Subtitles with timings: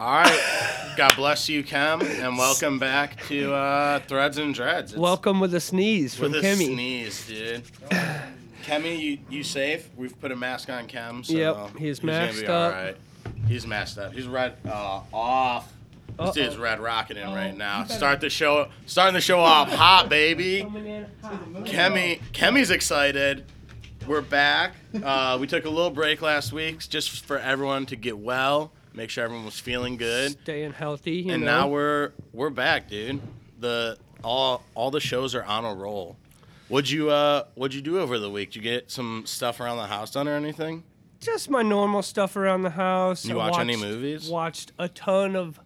[0.00, 0.92] All right.
[0.96, 4.92] God bless you, Kem, and welcome back to uh, Threads and Dreads.
[4.92, 6.66] It's Welcome with a sneeze from with a Kimmy.
[6.74, 7.62] sneeze, dude.
[8.64, 9.88] Kemi, you, you safe?
[9.96, 12.74] We've put a mask on Kem, so Yep, he's gonna masked be up.
[12.74, 12.96] All right.
[13.46, 14.12] He's masked up.
[14.12, 15.72] He's red uh, off.
[16.08, 16.32] This Uh-oh.
[16.32, 17.84] dude's red rocking in right now.
[17.84, 18.68] Start the show.
[18.86, 20.64] Starting the show off hot, baby.
[21.64, 23.44] Kemi, Kemi's excited.
[24.06, 24.74] We're back.
[25.02, 29.10] Uh, we took a little break last week just for everyone to get well, make
[29.10, 31.16] sure everyone was feeling good, Staying healthy.
[31.16, 31.60] You and know?
[31.60, 33.20] now we're we're back, dude.
[33.58, 36.16] The all all the shows are on a roll.
[36.68, 38.52] What'd you uh What'd you do over the week?
[38.52, 40.84] Did you get some stuff around the house done or anything?
[41.20, 43.24] just my normal stuff around the house.
[43.24, 44.28] You I watch any movies?
[44.28, 45.58] Watched a ton of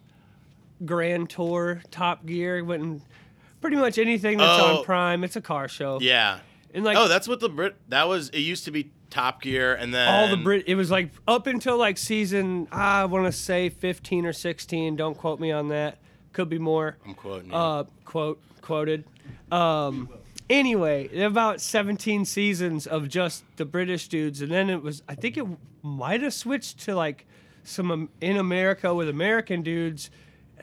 [0.85, 3.01] Grand Tour, Top Gear, went and
[3.59, 4.77] pretty much anything that's Oh.
[4.77, 5.23] on Prime.
[5.25, 5.99] It's a car show.
[5.99, 6.39] Yeah.
[6.73, 7.75] And like oh, that's what the Brit.
[7.89, 8.29] That was.
[8.29, 10.65] It used to be Top Gear, and then all the Brit.
[10.67, 12.67] It was like up until like season.
[12.71, 14.95] I want to say 15 or 16.
[14.95, 15.97] Don't quote me on that.
[16.33, 16.97] Could be more.
[17.05, 17.55] I'm quoting you.
[17.55, 19.03] uh, quote quoted.
[19.51, 20.09] Um,
[20.49, 25.01] anyway, about 17 seasons of just the British dudes, and then it was.
[25.07, 25.45] I think it
[25.81, 27.25] might have switched to like
[27.63, 30.09] some um, in America with American dudes.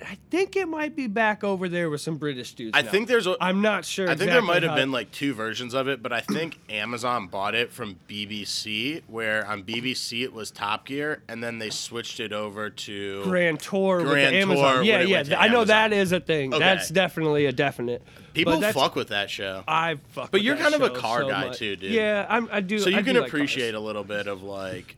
[0.03, 2.73] I think it might be back over there with some British dudes.
[2.77, 2.91] I now.
[2.91, 3.27] think there's.
[3.27, 4.09] A, I'm not sure.
[4.09, 6.59] I think there might have how- been like two versions of it, but I think
[6.69, 11.71] Amazon bought it from BBC, where on BBC it was Top Gear, and then they
[11.71, 14.77] switched it over to Grand Tour with Grand the Tour Amazon.
[14.79, 15.17] when yeah, it yeah.
[15.17, 15.67] went to I know Amazon.
[15.69, 16.53] that is a thing.
[16.55, 16.59] Okay.
[16.65, 18.03] That's definitely a definite.
[18.35, 19.65] People But that's- fuck with that show.
[19.67, 20.31] I fuck.
[20.31, 21.59] But with you're that kind of a show car so guy much.
[21.59, 21.93] too, dude.
[21.93, 22.79] Yeah, I'm, I do.
[22.79, 23.83] So you I can do like appreciate cars.
[23.83, 24.97] a little bit of like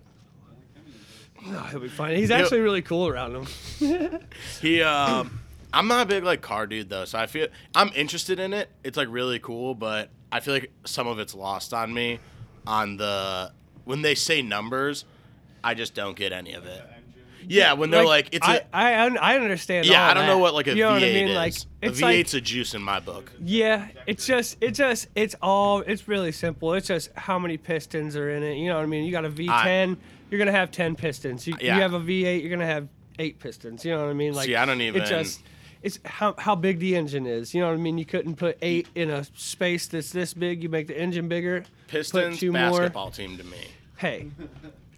[1.47, 2.17] No, he'll be fine.
[2.17, 3.36] He's actually really cool around
[3.81, 4.20] him.
[4.61, 4.83] he.
[4.83, 5.41] um
[5.72, 8.70] I'm not a big like car dude though, so I feel I'm interested in it.
[8.83, 12.20] It's like really cool, but I feel like some of it's lost on me.
[12.66, 13.53] On the
[13.84, 15.05] when they say numbers,
[15.62, 16.83] I just don't get any of it.
[17.47, 19.86] Yeah, when they're like, it's I, a I I understand.
[19.86, 20.05] yeah.
[20.05, 21.28] all I don't know what like a you know V8 what I mean?
[21.28, 21.36] is.
[21.36, 22.03] Like a it's V8's
[22.34, 23.33] like a juice in my book.
[23.42, 23.89] yeah.
[24.06, 26.75] It's just it's just it's all it's really simple.
[26.75, 28.56] It's just how many pistons are in it.
[28.56, 29.04] You know what I mean?
[29.04, 29.97] You got a V10,
[30.31, 31.47] you're gonna have 10 pistons.
[31.47, 31.77] You, Yeah.
[31.77, 32.88] you have a V8, you're gonna have
[33.19, 33.84] eight pistons.
[33.84, 34.34] You know what I mean?
[34.34, 35.43] Like See, I don't even- It just
[35.81, 37.54] it's how how big the engine is.
[37.54, 37.98] You know what I mean?
[37.98, 40.62] You couldn't put eight in a space that's this big.
[40.62, 41.65] You make the engine bigger.
[41.87, 42.71] Pistons put two more.
[42.72, 43.59] basketball team to me.
[43.97, 44.28] Hey,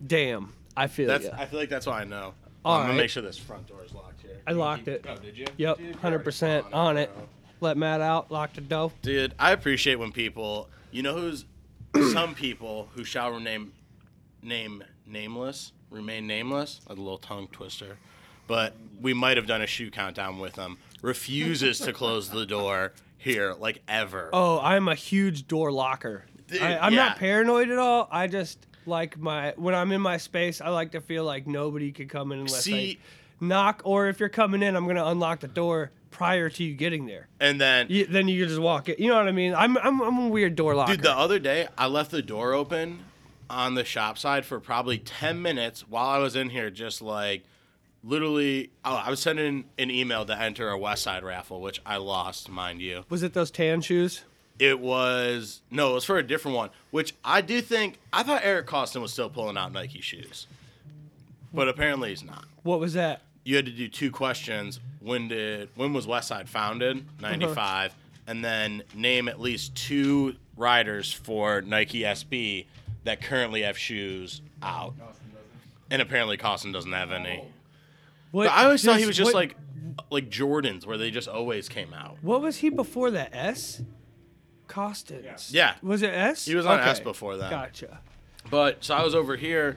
[0.06, 0.52] damn.
[0.80, 1.32] I feel That's ya.
[1.36, 2.32] I feel like that's why I know.
[2.64, 4.40] All I'm gonna make sure this front door is locked here.
[4.46, 5.04] I locked it.
[5.06, 5.46] Oh, did you?
[5.58, 7.14] Yep, hundred percent on it.
[7.14, 7.28] bro.
[7.60, 8.30] Let Matt out.
[8.30, 8.90] Locked the door.
[9.02, 11.44] Dude, I appreciate when people, you know, who's
[12.12, 13.72] some people who shall remain
[14.42, 17.98] name nameless, remain nameless, a little tongue twister,
[18.46, 20.78] but we might have done a shoe countdown with them.
[21.02, 24.30] Refuses to close the door here, like ever.
[24.32, 26.24] Oh, I'm a huge door locker.
[26.46, 27.08] Dude, I, I'm yeah.
[27.08, 28.08] not paranoid at all.
[28.10, 30.60] I just like my when I'm in my space.
[30.60, 33.80] I like to feel like nobody could come in unless See- I knock.
[33.84, 37.28] Or if you're coming in, I'm gonna unlock the door prior to you getting there.
[37.38, 38.98] And then, You, then you just walk it.
[38.98, 39.54] You know what I mean?
[39.54, 40.92] I'm I'm, I'm a weird door locker.
[40.96, 43.04] dude, the other day I left the door open
[43.48, 47.44] on the shop side for probably 10 minutes while I was in here, just like
[48.04, 48.70] literally.
[48.84, 52.48] Oh, I was sending an email to enter a West Side raffle, which I lost,
[52.48, 53.04] mind you.
[53.08, 54.24] Was it those tan shoes?
[54.60, 58.42] It was no, it was for a different one, which I do think I thought
[58.44, 60.46] Eric Koston was still pulling out Nike shoes,
[61.54, 62.44] but apparently he's not.
[62.62, 63.22] What was that?
[63.42, 64.78] You had to do two questions.
[65.00, 66.98] When did when was Westside founded?
[66.98, 67.30] Uh-huh.
[67.30, 67.94] Ninety five,
[68.26, 72.66] and then name at least two riders for Nike SB
[73.04, 74.92] that currently have shoes out.
[75.90, 77.42] And apparently Costin doesn't have any.
[78.30, 79.56] What, But I always thought he was just what- like
[80.10, 82.18] like Jordans, where they just always came out.
[82.20, 83.30] What was he before that?
[83.34, 83.82] S.
[84.70, 85.52] Kostons.
[85.52, 85.74] Yeah.
[85.82, 86.44] Was it S?
[86.46, 86.90] He was on Okay.
[86.90, 87.50] S before that.
[87.50, 87.98] Gotcha.
[88.50, 89.76] But so I was over here,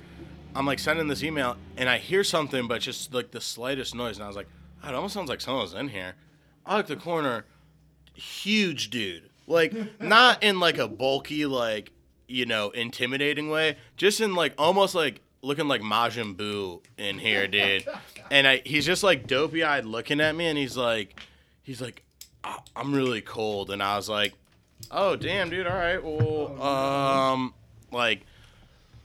[0.55, 4.15] I'm like sending this email, and I hear something, but just like the slightest noise,
[4.17, 4.47] and I was like,
[4.83, 6.13] "Oh, it almost sounds like someone's in here.
[6.65, 7.45] I look at the corner,
[8.13, 11.91] huge dude, like not in like a bulky, like
[12.27, 17.47] you know, intimidating way, just in like almost like looking like Majin Buu in here,
[17.47, 17.85] dude.
[18.31, 21.19] And I, he's just like dopey eyed looking at me, and he's like,
[21.63, 22.01] he's like,
[22.43, 24.34] "I- I'm really cold, and I was like,
[24.91, 27.53] oh damn, dude, all right, well, um,
[27.91, 28.26] like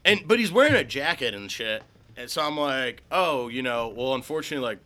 [0.05, 1.83] and but he's wearing a jacket and shit.
[2.17, 4.79] And so I'm like, oh, you know, well, unfortunately, like,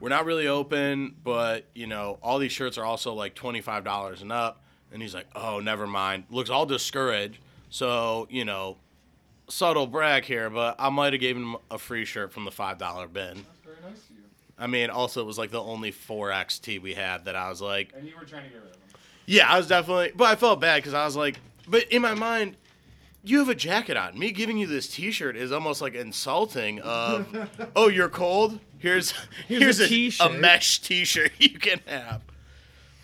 [0.00, 3.84] we're not really open, but you know, all these shirts are also like twenty five
[3.84, 4.60] dollars and up.
[4.92, 6.24] And he's like, oh, never mind.
[6.28, 7.38] Looks all discouraged.
[7.70, 8.78] So you know,
[9.48, 12.78] subtle brag here, but I might have given him a free shirt from the five
[12.78, 13.44] dollar bin.
[13.44, 14.20] That's Very nice to you.
[14.58, 17.60] I mean, also it was like the only four XT we had that I was
[17.60, 18.81] like, And you were trying to get rid of.
[19.26, 21.38] Yeah, I was definitely, but I felt bad because I was like,
[21.68, 22.56] but in my mind,
[23.24, 24.18] you have a jacket on.
[24.18, 26.80] Me giving you this T-shirt is almost like insulting.
[26.80, 28.58] Of, oh, you're cold.
[28.78, 29.12] Here's
[29.46, 32.22] Here's here's, a t-shirt." A mesh T-shirt you can have.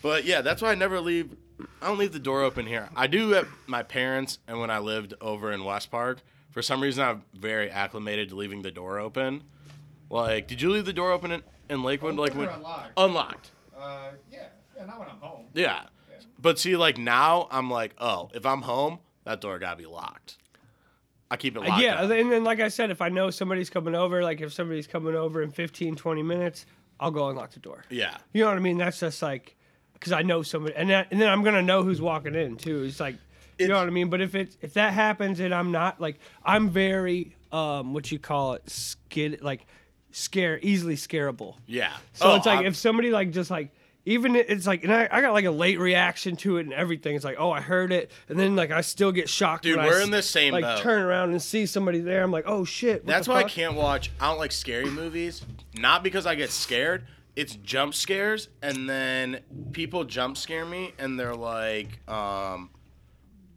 [0.01, 1.35] But yeah, that's why I never leave.
[1.81, 2.89] I don't leave the door open here.
[2.95, 6.19] I do at my parents and when I lived over in West Park.
[6.51, 9.43] For some reason, I'm very acclimated to leaving the door open.
[10.09, 12.15] Like, did you leave the door open in, in Lakewood?
[12.15, 12.91] like Open or when unlocked?
[12.97, 13.51] unlocked.
[13.77, 14.47] Uh, yeah.
[14.75, 15.45] Yeah, not when I'm home.
[15.53, 15.83] Yeah.
[16.41, 20.37] But see, like now, I'm like, oh, if I'm home, that door gotta be locked.
[21.31, 21.81] I keep it locked.
[21.83, 22.09] yeah, up.
[22.11, 25.15] and then like I said, if I know somebody's coming over, like if somebody's coming
[25.15, 26.65] over in 15, 20 minutes,
[26.99, 27.83] I'll go unlock the door.
[27.89, 28.17] yeah.
[28.33, 28.77] You know what I mean?
[28.77, 29.55] That's just like
[29.93, 32.83] because I know somebody, and, that, and then I'm gonna know who's walking in too.
[32.83, 33.15] It's like
[33.59, 34.09] you know what I mean.
[34.09, 38.17] But if it if that happens and I'm not like I'm very um what you
[38.17, 39.65] call it skid like
[40.11, 41.55] scare easily scareable.
[41.67, 41.93] Yeah.
[42.13, 43.71] So Oh, it's like I'm- if somebody like just like
[44.05, 47.15] even it's like and I, I got like a late reaction to it and everything.
[47.15, 49.63] It's like oh I heard it and then like I still get shocked.
[49.63, 50.79] Dude, we're s- in the same like boat.
[50.79, 52.23] turn around and see somebody there.
[52.23, 53.05] I'm like oh shit.
[53.05, 54.11] That's why I can't watch.
[54.19, 55.43] I don't like scary movies.
[55.75, 57.05] Not because I get scared.
[57.35, 59.39] It's jump scares, and then
[59.71, 62.69] people jump scare me, and they're like, um,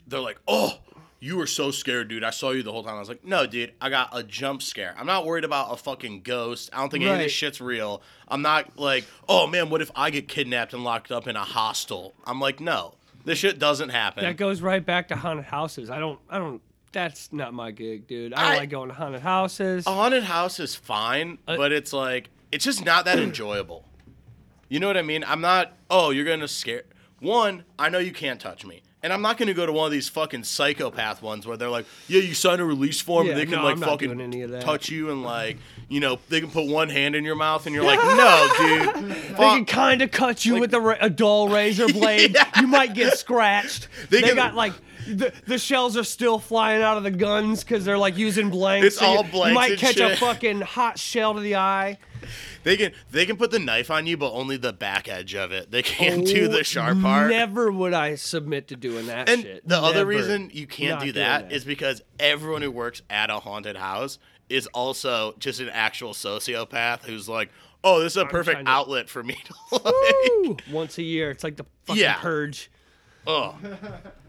[0.06, 0.78] they're like, oh,
[1.22, 2.24] you were so scared, dude.
[2.24, 2.96] I saw you the whole time.
[2.96, 4.92] I was like, no, dude, I got a jump scare.
[4.98, 6.68] I'm not worried about a fucking ghost.
[6.72, 8.02] I don't think any of this shit's real.
[8.26, 11.44] I'm not like, oh man, what if I get kidnapped and locked up in a
[11.44, 12.12] hostel?
[12.26, 14.24] I'm like, no, this shit doesn't happen.
[14.24, 15.90] That goes right back to haunted houses.
[15.90, 16.18] I don't.
[16.28, 16.60] I don't.
[16.90, 18.34] That's not my gig, dude.
[18.34, 19.86] I don't I- like going to haunted houses.
[19.86, 23.84] a haunted house is fine, Uh, but it's like it's just not that enjoyable.
[24.68, 25.22] You know what I mean?
[25.24, 25.72] I'm not.
[25.88, 26.82] Oh, you're gonna scare.
[27.20, 29.92] One, I know you can't touch me, and I'm not gonna go to one of
[29.92, 33.40] these fucking psychopath ones where they're like, yeah, you sign a release form, Yeah, and
[33.40, 34.62] they can no, like fucking any of that.
[34.62, 35.58] touch you, and like,
[35.88, 39.10] you know, they can put one hand in your mouth, and you're like, no, dude.
[39.30, 42.34] They can kind of cut you with a, a dull razor blade.
[42.34, 42.48] Yeah.
[42.60, 43.88] You might get scratched.
[44.10, 44.72] They They, can- got like
[45.06, 48.86] the, the shells are still flying out of the guns because they're like using blanks.
[48.86, 51.98] It's you- all You blanks might and catch a fucking hot shell to the eye.
[52.62, 55.50] They can they can put the knife on you, but only the back edge of
[55.50, 55.72] it.
[55.72, 57.30] They can't do oh, the sharp part.
[57.30, 59.66] Never would I submit to doing that And shit.
[59.68, 61.52] the other reason you can't Not do that that.
[61.54, 67.02] is because everyone who works at a haunted house is also just an actual sociopath
[67.04, 67.50] who's like,
[67.82, 71.32] "Oh, this is a perfect trying to- outlet for me to like." Once a year.
[71.32, 72.14] It's like the fucking Yeah.
[72.20, 72.70] purge.
[73.26, 73.56] Oh,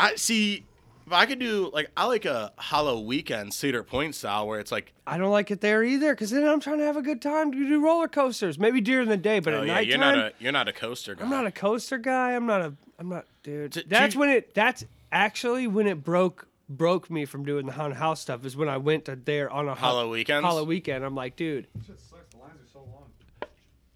[0.00, 0.64] I see.
[1.04, 4.92] If I could do like I like a HalloWeekend Cedar Point style where it's like,
[5.06, 7.50] I don't like it there either because then I'm trying to have a good time
[7.52, 8.58] to do roller coasters.
[8.58, 10.72] Maybe during the day, but oh at yeah, nighttime, you're not a you're not a
[10.72, 11.24] coaster guy.
[11.24, 12.32] I'm not a coaster guy.
[12.34, 12.74] I'm not a.
[13.00, 13.72] I'm not, dude.
[13.72, 14.54] D- That's do- when it.
[14.54, 18.46] That's actually when it broke broke me from doing the haunted house stuff.
[18.46, 20.42] Is when I went to there on a HalloWeekend.
[20.42, 21.04] Hollow weekend.
[21.04, 22.30] I'm like, dude, Shit sucks.
[22.32, 23.06] The lines are so long.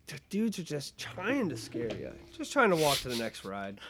[0.09, 2.13] The dudes are just trying to scare you.
[2.37, 3.81] Just trying to walk to the next ride.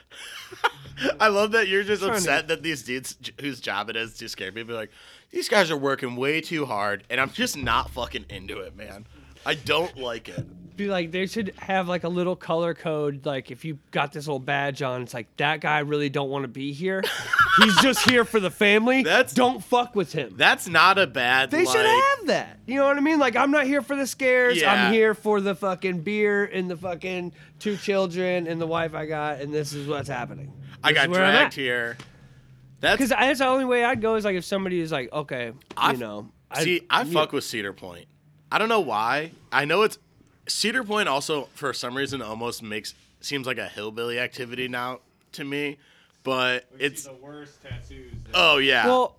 [1.20, 4.14] I love that you're just Trying to- upset that these dudes whose job it is
[4.18, 4.90] to scare people like
[5.30, 9.06] these guys are working way too hard, and I'm just not fucking into it, man.
[9.44, 10.46] I don't like it.
[10.76, 13.24] Be like, they should have like a little color code.
[13.24, 16.44] Like, if you got this little badge on, it's like that guy really don't want
[16.44, 17.02] to be here.
[17.58, 19.02] He's just here for the family.
[19.02, 20.34] That's- don't fuck with him.
[20.36, 21.50] That's not a bad.
[21.50, 22.58] They like, should have that.
[22.66, 23.18] You know what I mean?
[23.18, 24.60] Like, I'm not here for the scares.
[24.60, 24.72] Yeah.
[24.72, 29.06] I'm here for the fucking beer and the fucking two children and the wife I
[29.06, 30.52] got, and this is what's happening.
[30.84, 31.96] I got dragged here.
[32.80, 35.52] That's Because that's the only way I'd go is like if somebody is like, okay,
[35.76, 36.82] I you know, I see.
[36.90, 37.12] I yeah.
[37.12, 38.06] fuck with Cedar Point.
[38.52, 39.32] I don't know why.
[39.50, 39.98] I know it's
[40.48, 41.08] Cedar Point.
[41.08, 45.00] Also, for some reason, almost makes seems like a hillbilly activity now
[45.32, 45.78] to me.
[46.22, 48.12] But it's the worst tattoos.
[48.34, 48.86] oh yeah.
[48.86, 49.16] Well,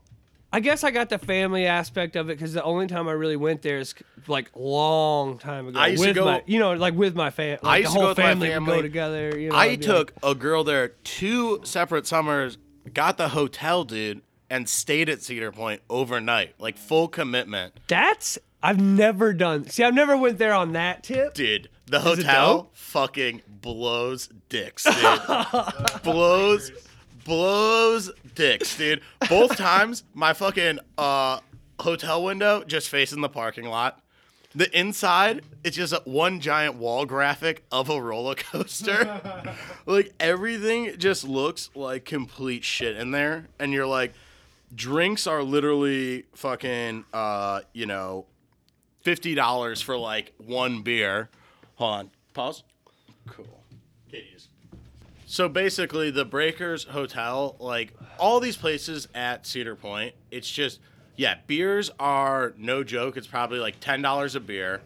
[0.51, 3.36] I guess I got the family aspect of it because the only time I really
[3.38, 3.93] went there is
[4.27, 5.79] like long time ago.
[5.79, 7.60] I used to go- my, you know, like with my family.
[7.63, 8.75] Like I used the to go whole with my family would family.
[8.77, 9.39] go together.
[9.39, 12.57] You know, I took like- a girl there two separate summers,
[12.93, 17.74] got the hotel, dude, and stayed at Cedar Point overnight, like full commitment.
[17.88, 19.65] that's I've never done.
[19.69, 21.33] See, I've never went there on that tip.
[21.33, 26.03] Dude, the hotel fucking blows dicks, dude.
[26.03, 26.74] blows
[27.24, 29.00] blows dicks, dude.
[29.29, 31.39] Both times my fucking uh
[31.79, 34.01] hotel window just facing the parking lot.
[34.53, 39.21] The inside, it's just a, one giant wall graphic of a roller coaster.
[39.86, 44.12] like everything just looks like complete shit in there, and you're like,
[44.75, 48.25] drinks are literally fucking, uh, you know,
[49.08, 51.30] fifty dollars for like one beer.
[51.76, 52.64] Hold on, pause.
[53.26, 53.64] Cool.
[54.12, 54.50] Kitties.
[55.26, 60.82] So basically, the Breakers Hotel, like all these places at Cedar Point, it's just
[61.16, 63.16] yeah, beers are no joke.
[63.16, 64.82] It's probably like ten dollars a beer.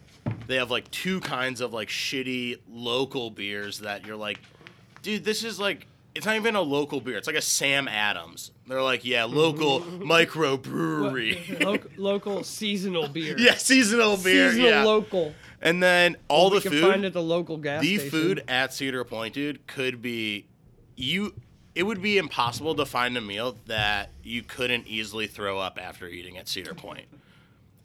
[0.46, 4.38] They have like two kinds of like shitty local beers that you're like,
[5.02, 7.16] dude, this is like it's not even a local beer.
[7.16, 8.50] It's like a Sam Adams.
[8.66, 11.56] They're like, yeah, local micro brewery.
[11.60, 13.36] Local, local seasonal beer.
[13.38, 14.50] yeah, seasonal beer.
[14.50, 14.84] Seasonal yeah.
[14.84, 15.34] local.
[15.60, 18.10] and then all we the can find food, at the local gas the station.
[18.10, 20.46] food at Cedar Point, dude, could be
[20.96, 21.34] you.
[21.74, 26.06] It would be impossible to find a meal that you couldn't easily throw up after
[26.06, 27.06] eating at Cedar Point.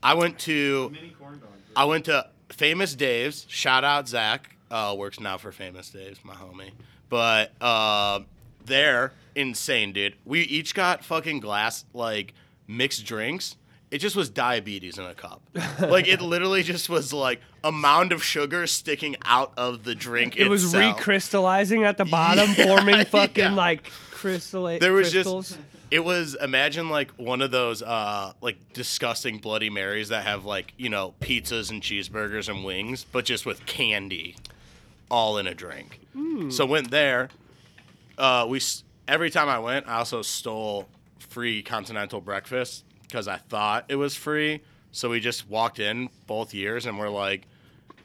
[0.03, 1.51] I went to Mini corn dogs.
[1.75, 3.45] I went to Famous Dave's.
[3.47, 4.55] Shout out Zach.
[4.69, 6.71] Uh, works now for Famous Dave's, my homie.
[7.09, 8.21] But uh,
[8.65, 10.15] they're insane, dude.
[10.25, 12.33] We each got fucking glass like
[12.67, 13.55] mixed drinks.
[13.89, 15.41] It just was diabetes in a cup.
[15.79, 20.35] like it literally just was like a mound of sugar sticking out of the drink.
[20.35, 20.97] It was itself.
[20.99, 23.53] recrystallizing at the bottom, Yeah, forming fucking yeah.
[23.53, 25.49] like crystallate There was crystals.
[25.49, 25.59] just
[25.91, 30.73] it was imagine like one of those uh like disgusting bloody marys that have like
[30.75, 34.35] you know pizzas and cheeseburgers and wings but just with candy
[35.09, 35.99] all in a drink
[36.49, 37.29] so went there
[38.17, 38.59] uh we
[39.07, 40.87] every time i went i also stole
[41.19, 44.61] free continental breakfast because i thought it was free
[44.91, 47.47] so we just walked in both years and we're like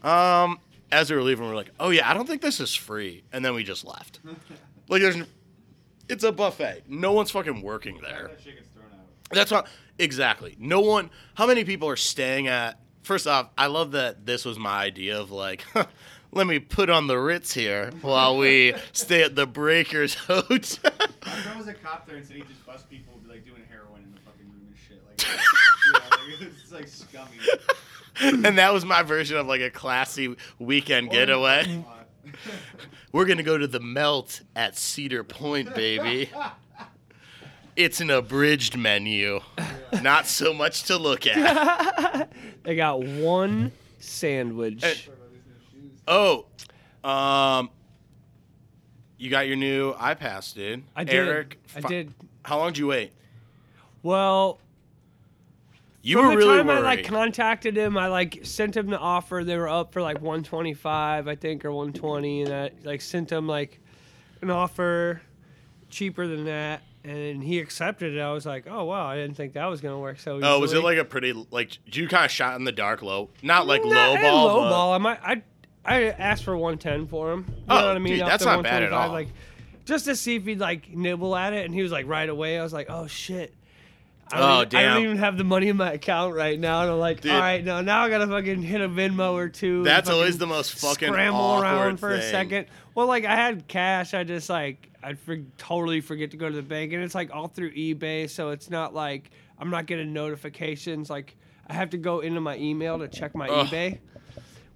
[0.02, 0.58] um
[0.90, 3.44] as we were leaving we're like oh yeah i don't think this is free and
[3.44, 4.20] then we just left
[4.88, 5.16] like there's
[6.08, 6.82] it's a buffet.
[6.88, 8.28] No one's fucking working there.
[8.28, 9.06] That shit gets thrown out.
[9.30, 9.66] That's not
[9.98, 10.56] exactly.
[10.58, 11.10] No one.
[11.34, 12.78] How many people are staying at?
[13.02, 15.64] First off, I love that this was my idea of like,
[16.32, 20.50] let me put on the Ritz here while we stay at the Breakers Hotel.
[20.54, 24.02] If there was a cop there and said he just bust people like doing heroin
[24.02, 25.22] in the fucking room and shit, like,
[25.94, 27.36] yeah, like it's like scummy.
[28.46, 31.84] and that was my version of like a classy weekend getaway.
[33.12, 36.30] We're gonna go to the Melt at Cedar Point, baby.
[37.74, 39.40] It's an abridged menu,
[40.02, 42.30] not so much to look at.
[42.62, 44.84] They got one sandwich.
[44.84, 44.94] Hey.
[46.08, 46.46] Oh,
[47.04, 47.70] um,
[49.18, 50.82] you got your new iPath, dude.
[50.96, 51.14] I did.
[51.14, 52.14] Eric, I fi- did.
[52.44, 53.12] How long did you wait?
[54.02, 54.58] Well,
[56.02, 56.78] You from were the really time worried.
[56.78, 59.42] I like contacted him, I like sent him the offer.
[59.44, 63.46] They were up for like 125, I think, or 120, and I like sent him
[63.46, 63.78] like
[64.40, 65.22] an offer
[65.88, 68.20] cheaper than that, and he accepted it.
[68.20, 70.40] I was like, oh wow, I didn't think that was gonna work so.
[70.42, 71.78] oh, was it like a pretty like?
[71.86, 73.30] You kind of shot in the dark low?
[73.40, 74.46] Not like Nah, low ball.
[74.46, 74.92] Low but- ball.
[74.94, 75.20] I might.
[75.22, 75.42] I
[75.84, 77.44] I asked for 110 for him.
[77.48, 78.14] You Oh, know what I mean?
[78.18, 79.12] dude, that's not bad at 125, all.
[79.12, 79.28] Like,
[79.84, 82.58] just to see if he'd like nibble at it, and he was like right away.
[82.58, 83.52] I was like, oh shit.
[84.30, 86.82] I don't, Oh, even, I don't even have the money in my account right now.
[86.82, 87.32] And I'm like, Dude.
[87.32, 89.82] all right, no, now I gotta fucking hit a Venmo or two.
[89.82, 92.66] That's always the most fucking scramble around for a second.
[92.94, 96.54] Well, like I had cash, I just like I'd for, totally forget to go to
[96.54, 100.12] the bank, and it's like all through eBay, so it's not like I'm not getting
[100.12, 101.10] notifications.
[101.10, 101.36] Like
[101.68, 103.66] I have to go into my email to check my Ugh.
[103.66, 103.98] eBay.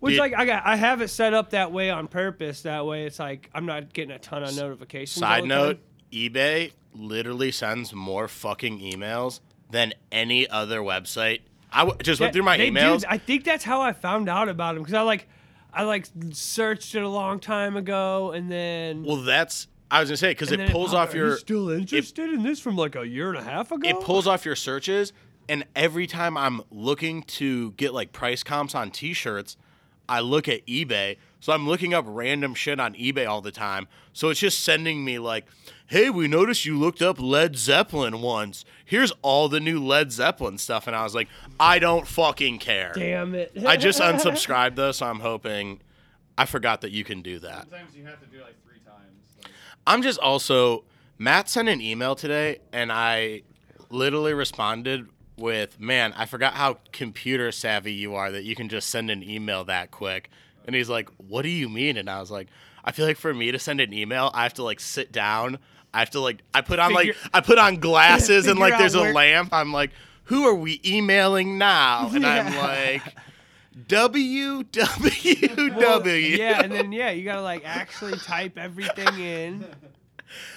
[0.00, 0.20] Which Dude.
[0.20, 2.62] like I got, I have it set up that way on purpose.
[2.62, 5.22] That way, it's like I'm not getting a ton of notifications.
[5.22, 5.80] all Side the note: time.
[6.12, 11.40] eBay literally sends more fucking emails than any other website.
[11.72, 13.04] I w- just went through my they do- emails.
[13.08, 15.28] I think that's how I found out about them because I like,
[15.72, 20.16] I like searched it a long time ago, and then well, that's I was gonna
[20.18, 22.76] say because and it pulls popped- off Are you your still interested in this from
[22.76, 23.88] like a year and a half ago.
[23.88, 25.12] it pulls off your searches
[25.48, 29.56] and every time i'm looking to get like price comps on t-shirts
[30.08, 33.86] i look at ebay so i'm looking up random shit on ebay all the time
[34.12, 35.46] so it's just sending me like
[35.88, 40.58] hey we noticed you looked up led zeppelin once here's all the new led zeppelin
[40.58, 41.28] stuff and i was like
[41.60, 43.52] i don't fucking care Damn it!
[43.66, 45.80] i just unsubscribed though so i'm hoping
[46.38, 49.36] i forgot that you can do that Sometimes you have to do like three times.
[49.42, 49.52] Like,
[49.86, 50.84] I'm just also
[51.18, 53.42] Matt sent an email today and I
[53.88, 58.88] literally responded with, "Man, I forgot how computer savvy you are that you can just
[58.90, 60.30] send an email that quick."
[60.66, 62.48] And he's like, "What do you mean?" And I was like,
[62.84, 65.58] "I feel like for me to send an email, I have to like sit down.
[65.94, 68.94] I have to like I put on like I put on glasses and like there's
[68.94, 69.50] a where- lamp.
[69.52, 69.90] I'm like,
[70.24, 72.66] "Who are we emailing now?" And I'm Yeah.
[72.66, 73.02] like,
[73.88, 79.64] "www." yeah, and then yeah, you gotta like actually type everything in.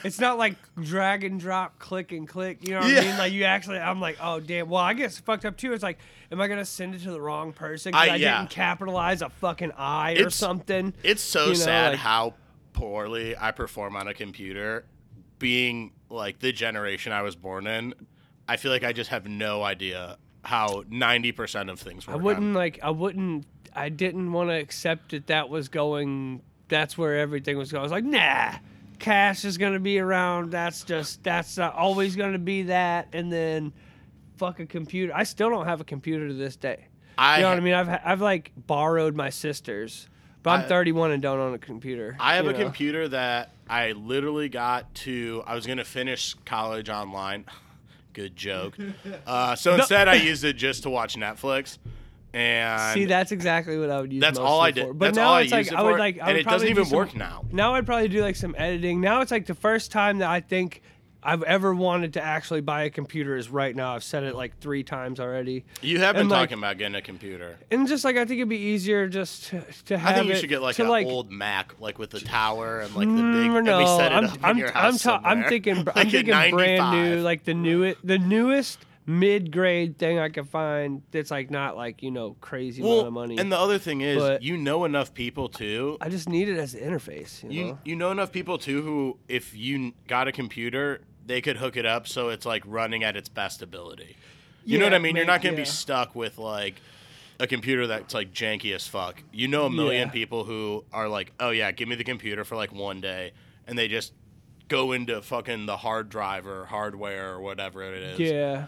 [0.04, 2.66] It's not like drag and drop, click and click.
[2.68, 3.00] You know what Yeah.
[3.00, 3.18] I mean?
[3.18, 4.70] Like you actually, I'm like, oh damn.
[4.70, 5.74] Well, I guess fucked up too.
[5.74, 5.98] It's like,
[6.32, 7.94] am I gonna send it to the wrong person?
[7.94, 8.40] I- I, yeah.
[8.40, 10.94] didn't capitalize a fucking I or something.
[11.04, 12.34] It's so You know, sad like- how
[12.74, 14.86] poorly I perform on a computer.
[15.38, 17.94] Being like the generation I was born in,
[18.48, 22.14] I feel like I just have no idea how 90% of things work.
[22.16, 22.80] I wouldn't like.
[22.84, 23.46] I wouldn't.
[23.74, 26.42] I didn't want to accept that that was going.
[26.68, 27.80] That's where everything was going.
[27.80, 28.54] I was like, nah.
[29.00, 30.52] Cash is gonna be around.
[30.52, 31.24] That's just.
[31.24, 33.08] That's not always gonna be that.
[33.14, 33.74] And then,
[34.38, 35.14] fuck a computer.
[35.16, 36.88] I still don't have a computer to this day.
[37.18, 37.74] I, You know what I mean?
[37.74, 40.08] I've I've like borrowed my sister's,
[40.44, 42.16] but I'm I- 31 and don't own a computer.
[42.20, 42.60] I have a know?
[42.60, 45.44] computer that I literally got to.
[45.46, 47.46] I was gonna finish college online.
[48.14, 48.78] Good joke.
[49.26, 51.78] Uh, so instead, I used it just to watch Netflix.
[52.34, 54.22] And See, that's exactly what I would use.
[54.22, 54.76] that's all I For.
[54.76, 55.00] did.
[55.00, 56.36] But that's now all I it's used like I would for, like, I and would
[56.38, 57.46] it doesn't probably do even some- work now.
[57.52, 59.02] Now I'd probably do like some editing.
[59.02, 60.82] Now it's like the first time that I think
[61.22, 63.94] I've ever wanted to actually buy a computer is right now.
[63.96, 65.66] I've said it like three times already.
[65.82, 67.58] You have been And, like- talking about getting a computer.
[67.72, 70.36] And just like I think it'd be easier just to, to have I think you
[70.36, 73.24] should get like an like, old Mac, like with the tower and like the big.
[73.24, 77.44] Mm, and no, I'm, I'm, I'm, ta- I'm thinking, Like I'm thinking brand new, like
[77.44, 81.02] the new, the newest mid-grade thing I can find.
[81.12, 83.38] That's like not like you know crazy amount of money.
[83.38, 85.98] and the other thing is, But- you know enough people too.
[86.02, 87.44] I just need it as an interface.
[87.44, 87.80] You, You know?
[87.86, 91.86] you know enough people too who, if you got a computer, they could hook it
[91.86, 94.16] up so it's like running at its best ability.
[94.66, 95.16] You know what I mean?
[95.16, 95.62] You're not gonna yeah.
[95.62, 96.76] be stuck with like
[97.40, 99.24] a computer that's like janky as fuck.
[99.32, 100.14] You know a million Yeah.
[100.14, 103.32] people who are like, oh yeah, give me the computer for like one day,
[103.66, 104.14] and they just
[104.70, 108.20] go into fucking the hard drive or hardware or whatever it is.
[108.20, 108.66] Yeah.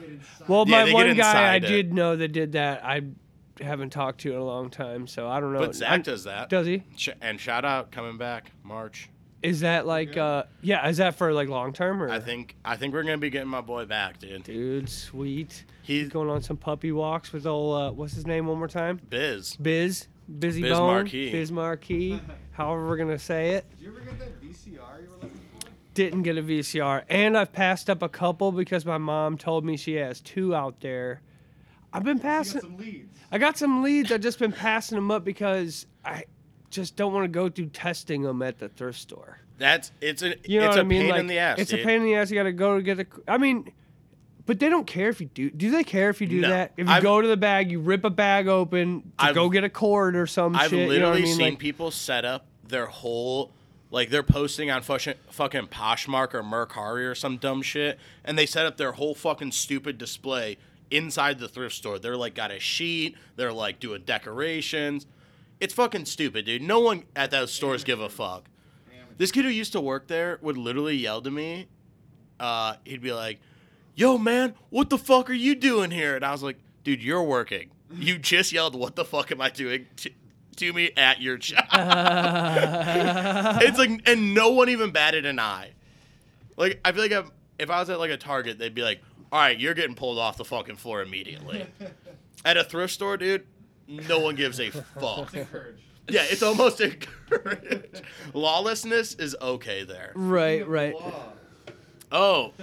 [0.48, 1.68] Well, Yeah, my they get one guy I inside it.
[1.68, 2.84] did know that did that.
[2.84, 3.02] I
[3.62, 5.60] haven't talked to in a long time, so I don't know.
[5.60, 6.50] But Zach I'm- does that.
[6.50, 6.84] Does he?
[6.98, 9.08] Sh- and shout out coming back March.
[9.44, 12.76] Is that like uh yeah, is that for like long term or I think I
[12.76, 14.44] think we're gonna be getting my boy back, dude.
[14.44, 15.66] dude, sweet.
[15.82, 19.00] He's Going on some puppy walks with old uh what's his name one more time?
[19.10, 19.56] Biz.
[19.56, 20.08] Biz.
[20.40, 20.88] Busy Biz Bone.
[20.88, 21.32] Marquee.
[21.32, 22.20] Biz Marquee.
[22.52, 23.66] however we're gonna say it.
[23.72, 25.41] Did you ever get that VCR you were looking for?
[25.94, 27.04] Didn't get a VCR.
[27.10, 30.80] And I've passed up a couple because my mom told me she has two out
[30.80, 31.22] there.
[31.94, 33.18] I've been passing got some leads.
[33.32, 34.12] I got some leads.
[34.12, 36.24] I've just been passing them up because I
[36.70, 39.40] just don't want to go through testing them at the thrift store.
[39.58, 41.02] That's it's a You know it's what a I mean?
[41.02, 41.60] pain like, in the ass.
[41.60, 41.82] It's dude.
[41.82, 42.32] a pain in the ass.
[42.32, 43.06] You got to go to get a.
[43.28, 43.70] I mean,
[44.46, 45.50] but they don't care if you do.
[45.50, 46.50] Do they care if you do No.
[46.50, 46.72] that?
[46.78, 49.50] If you I've- go to the bag, you rip a bag open to I've- go
[49.50, 50.88] get a cord or some I've shit.
[50.88, 51.36] literally you know what I mean?
[51.36, 53.52] seen Like, people set up their whole
[53.92, 58.66] like they're posting on fucking Poshmark or Mercari or some dumb shit, and they set
[58.66, 60.58] up their whole fucking stupid display
[60.90, 62.00] inside the thrift store.
[62.00, 63.16] They're like got a sheet.
[63.36, 65.06] They're like doing decorations.
[65.60, 66.62] It's fucking stupid, dude.
[66.62, 68.46] No one at those stores give a fuck.
[69.18, 71.68] This kid who used to work there would literally yell to me.
[72.40, 73.40] Uh, he'd be like,
[73.94, 77.22] "Yo, man, what the fuck are you doing here?" And I was like, "Dude, you're
[77.22, 77.70] working.
[77.94, 79.86] You just yelled, what the fuck am I doing
[80.62, 81.64] to, to me at your job?"
[83.62, 85.72] it's like, and no one even batted an eye.
[86.58, 87.26] Like, I feel like if,
[87.60, 90.20] if I was at like a Target, they'd be like, "All right, you're getting pulled
[90.20, 91.66] off the fucking floor immediately."
[92.46, 93.46] at a thrift store, dude,
[93.88, 95.34] no one gives a fuck.
[95.34, 95.82] Encouraged.
[96.10, 98.02] Yeah, it's almost encouraged.
[98.34, 100.12] Lawlessness is okay there.
[100.16, 100.96] right, right.
[102.12, 102.54] Oh,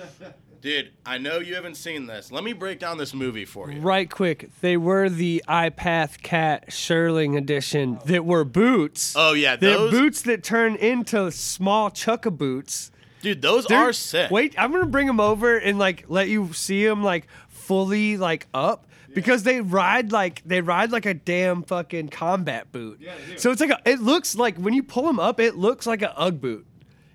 [0.61, 2.31] dude, I know you haven't seen this.
[2.33, 3.81] Let me break down this movie for you.
[3.81, 4.51] Right quick.
[4.61, 9.15] They were the iPath Cat Shearling edition that were boots.
[9.17, 12.91] Oh yeah, They're boots that turn into small chukka boots.
[13.23, 14.31] dude, those They're- are sick.
[14.31, 18.47] Wait, I'm gonna bring them over and like let you see them like fully like
[18.55, 22.99] up because they ride like they ride like a damn fucking combat boot.
[23.01, 23.39] Yeah, they do.
[23.39, 26.03] So it's like a, it looks like when you pull them up, it looks like
[26.03, 26.67] a UGG boot.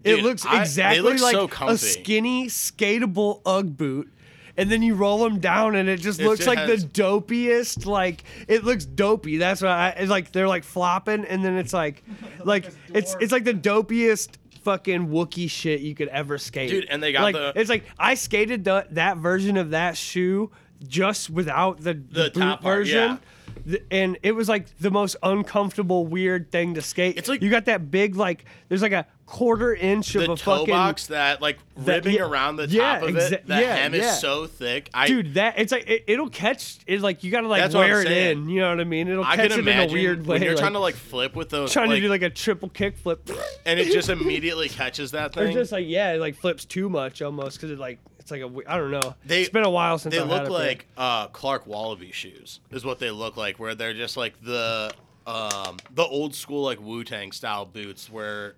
[0.04, 4.10] It Dude, looks I- exactly look like so a skinny skatable UGG boot.
[4.56, 6.90] And then you roll them down, and it just It looks just like has- the
[6.90, 7.88] dopiest.
[7.88, 9.38] Like it looks dopey.
[9.38, 12.04] That's why I, it's like they're like flopping, and then it's like,
[12.44, 16.70] like it's it's like the dopiest fucking Wookie shit you could ever skate.
[16.70, 19.98] Dude, and they got like, the- It's like I skated the, that version of that
[19.98, 20.52] shoe
[20.88, 23.20] just without the, the, The boot top part, version.
[23.68, 27.18] Th- And it was like the most uncomfortable, weird thing to skate.
[27.18, 30.36] It's like- you got that big, like there's like a quarter inch the of a
[30.36, 33.48] toe fucking box that like that- ribbing yeah, around the yeah, top of exa- it.
[33.48, 34.12] The yeah, hem yeah.
[34.12, 34.90] is so thick.
[34.94, 35.36] I dude.
[35.36, 36.80] That it's like it, it'll catch.
[36.88, 38.44] It like you gotta like That's what I'm wear it saying.
[38.44, 38.50] in.
[38.50, 39.08] You know what I mean?
[39.08, 40.34] It'll I catch can it in imagine a weird way.
[40.36, 42.70] when you're like, trying to like flip with those, trying to do like a triple
[42.70, 43.30] kick flip.
[43.66, 45.54] and it just immediately catches that Or thing.
[45.54, 48.50] just like yeah, it like flips too much almost because it like it's like a
[48.68, 49.14] I don't know.
[49.26, 50.68] They- it's been a while since they I've had look a pair.
[50.68, 53.60] like uh, Clark Wallabee shoes, is what they look like.
[53.60, 54.92] Where they're just like the
[55.28, 58.10] um, the old school like Wu Tang style boots.
[58.10, 58.56] Where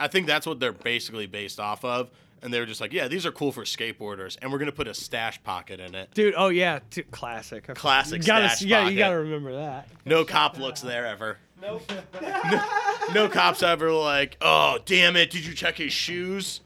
[0.00, 2.10] I think that's what they're basically based off of.
[2.44, 4.88] And they were just like, yeah, these are cool for skateboarders, and we're gonna put
[4.88, 6.10] a stash pocket in it.
[6.12, 6.34] dude.
[6.36, 7.68] Oh yeah, t- classic.
[7.76, 9.88] Classic You gotta, stash you gotta, you gotta remember that.
[10.04, 11.38] No cop looks there ever.
[11.60, 11.82] Nope.
[13.14, 16.60] No cops ever like, oh damn it, did you check his shoes?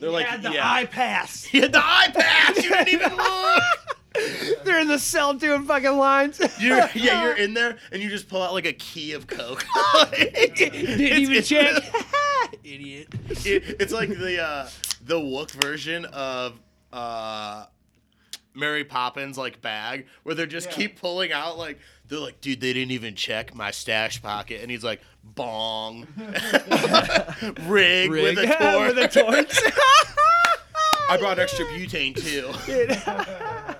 [0.00, 0.84] They're like, yeah, the yeah.
[0.84, 1.46] iPath.
[1.50, 2.56] He had the iPath.
[2.62, 3.62] You didn't even look.
[4.64, 6.40] They're in the cell doing fucking lines.
[6.58, 9.64] You're, yeah, you're in there and you just pull out like a key of coke.
[10.56, 11.82] Didn't even check.
[12.64, 13.08] Idiot.
[13.44, 14.68] It- it's like the uh,
[15.04, 16.58] the Wook version of
[16.92, 17.66] uh,
[18.54, 20.76] Mary Poppins like bag, where they just Yeah.
[20.76, 21.78] keep pulling out like
[22.10, 26.08] They're like, dude, they didn't even check my stash pocket, and he's like, bong,
[27.66, 28.10] rig, Rig.
[28.36, 28.94] with a torch.
[28.94, 29.60] with a torch.
[31.08, 33.76] I brought extra butane too.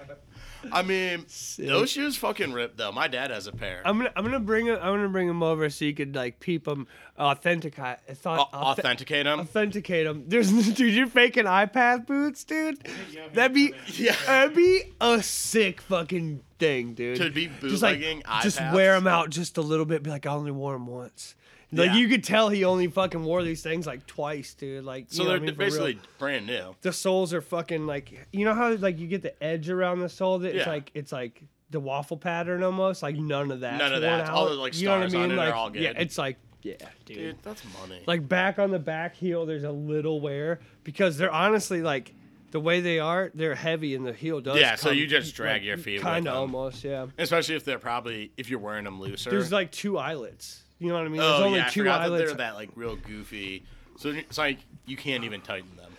[0.72, 1.26] I mean,
[1.58, 2.92] those shoes fucking rip though.
[2.92, 3.82] My dad has a pair.
[3.84, 6.40] I'm gonna I'm gonna bring him I'm gonna bring him over so you could like
[6.40, 6.86] peep him,
[7.18, 9.40] authenticate, Au- authenticate them.
[9.40, 10.24] authenticate them.
[10.26, 12.86] There's dude, you're faking iPath boots, dude.
[13.34, 14.16] That'd be Yeah.
[14.26, 17.16] that'd be a sick fucking thing, dude.
[17.18, 20.02] To be just like bootlegging just wear them out just a little bit.
[20.02, 21.34] Be like, I only wore them once.
[21.72, 21.96] Like Yeah.
[21.96, 24.84] you could tell he only fucking wore these things like twice, dude.
[24.84, 26.74] Like So you know they're I mean, basically brand new.
[26.82, 30.08] the soles are fucking like you know how like you get the edge around the
[30.08, 30.72] sole that it's Yeah.
[30.72, 34.28] like it's like the waffle pattern almost like none of that None of that.
[34.28, 35.92] All the, like, you know what I stars mean on it are like all yeah
[35.96, 36.74] it's like yeah
[37.06, 37.16] dude.
[37.16, 38.02] Dude, that's money.
[38.06, 42.12] like back on the back heel there's a little wear because they're honestly like
[42.50, 45.62] the way they are they're heavy and the heel does Yeah, so you just drag
[45.64, 49.30] your feet kind of almost yeah Especially if they're probably if you're wearing them looser.
[49.30, 51.80] there's like two eyelets you know what I mean there's oh only yeah, I two
[51.80, 53.64] forgot that they're that like real goofy.
[53.96, 55.92] So it's like you can't even tighten them.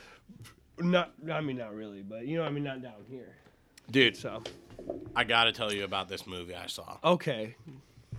[0.91, 3.35] not I mean not really but you know what I mean not down here
[3.89, 4.41] Dude, so
[5.15, 6.97] I gotta tell you about this movie I saw.
[7.03, 7.55] okay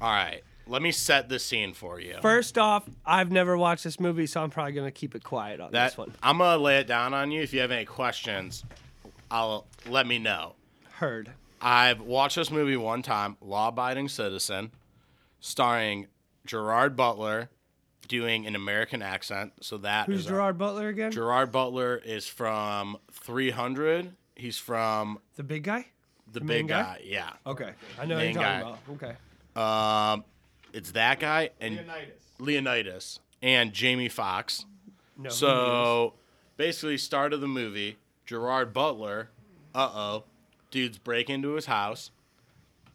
[0.00, 2.16] All right, let me set the scene for you.
[2.22, 5.72] First off, I've never watched this movie, so I'm probably gonna keep it quiet on
[5.72, 6.12] that this one.
[6.22, 7.42] I'm gonna lay it down on you.
[7.42, 8.64] If you have any questions,
[9.30, 10.54] I'll let me know.
[10.94, 11.30] Heard.
[11.60, 14.72] I've watched this movie one time, Law Abiding Citizen,
[15.40, 16.06] starring
[16.46, 17.48] Gerard Butler
[18.08, 19.52] doing an American accent.
[19.60, 21.10] So that Who's is a- Gerard Butler again?
[21.12, 24.12] Gerard Butler is from 300.
[24.36, 25.86] He's from the big guy.
[26.32, 26.82] the, The big guy?
[26.82, 27.00] guy.
[27.04, 27.30] Yeah.
[27.46, 29.04] Okay, I know who Main you're talking guy.
[29.04, 29.14] about.
[30.14, 30.16] Okay.
[30.18, 30.24] Um,
[30.72, 32.08] it's that guy and Leonidas.
[32.38, 34.64] Leonidas and Jamie Foxx.
[35.18, 35.28] No.
[35.30, 36.14] So
[36.56, 39.28] basically, start of the movie, Gerard Butler,
[39.74, 40.24] uh oh,
[40.70, 42.10] dudes break into his house,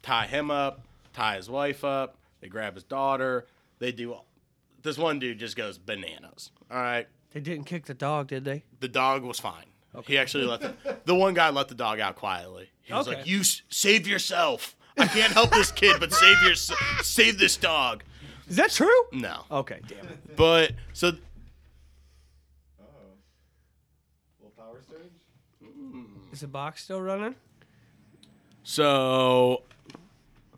[0.02, 0.82] tie him up,
[1.14, 3.46] tie his wife up, they grab his daughter,
[3.80, 4.16] they do.
[4.84, 6.52] This one dude just goes bananas.
[6.72, 7.08] All right.
[7.32, 8.64] They didn't kick the dog, did they?
[8.80, 9.66] the dog was fine.
[9.96, 10.14] Okay.
[10.14, 12.70] He actually let the, the one guy let the dog out quietly.
[12.84, 13.18] He was Okay.
[13.18, 14.76] like, "You s- save yourself.
[14.98, 18.04] I can't help this kid, but save your save this dog."
[18.48, 19.04] Is that true?
[19.12, 20.36] No, Okay, damn it.
[20.36, 21.12] but so
[22.80, 22.84] Oh.
[24.40, 25.12] Little power surge.
[25.64, 26.06] Mm.
[26.32, 27.36] Is the box still running?
[28.64, 29.64] So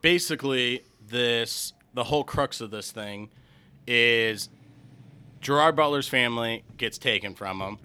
[0.01, 3.29] basically, this the whole crux of this thing
[3.87, 4.49] is
[5.41, 7.77] Gerard Butler's family gets taken from him.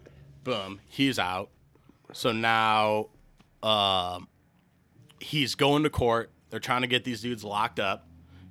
[0.43, 1.51] Boom, he's out.
[2.13, 3.09] So now,
[3.63, 4.29] um,
[5.21, 6.31] he's going to court.
[6.51, 8.07] They're trying to get these dudes locked up.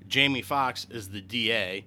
[0.08, 1.86] Jamie Foxx is the DA.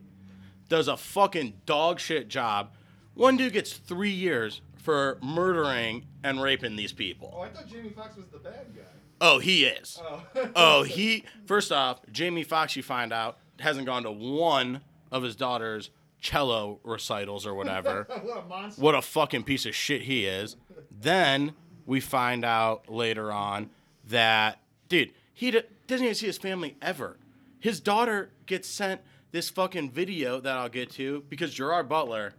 [0.68, 2.70] Does a fucking dog shit job.
[3.14, 7.34] One dude gets three years for murdering and raping these people.
[7.36, 8.82] Oh, I thought Jamie Foxx was the bad guy.
[9.20, 10.00] Oh, he is.
[10.02, 10.22] Oh.
[10.54, 11.24] Oh, he.
[11.46, 16.80] First off, Jamie Foxx, you find out, hasn't gone to one of his daughter's cello
[16.82, 18.06] recitals or whatever.
[18.22, 18.82] what a monster.
[18.82, 20.56] what a fucking piece of shit he is.
[20.90, 21.52] Then
[21.86, 23.70] we find out later on
[24.08, 27.16] that, dude, he d- doesn't even see his family ever.
[27.60, 29.00] His daughter gets sent
[29.32, 32.34] this fucking video that I'll get to because Gerard Butler,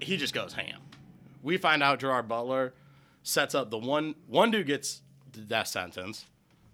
[0.00, 0.80] he just goes ham.
[1.42, 2.74] We find out Gerard Butler
[3.22, 5.02] sets up the one one dude gets
[5.40, 6.26] death sentence.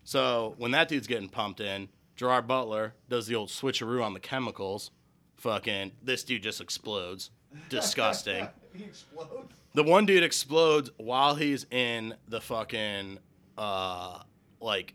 [0.05, 4.21] So when that dude's getting pumped in, Gerard Butler does the old switcheroo on the
[4.21, 4.91] chemicals.
[5.37, 7.31] Fucking this dude just explodes.
[7.69, 8.49] Disgusting.
[8.75, 9.53] he explodes.
[9.75, 13.19] The one dude explodes while he's in the fucking
[13.57, 14.23] uh
[14.61, 14.95] like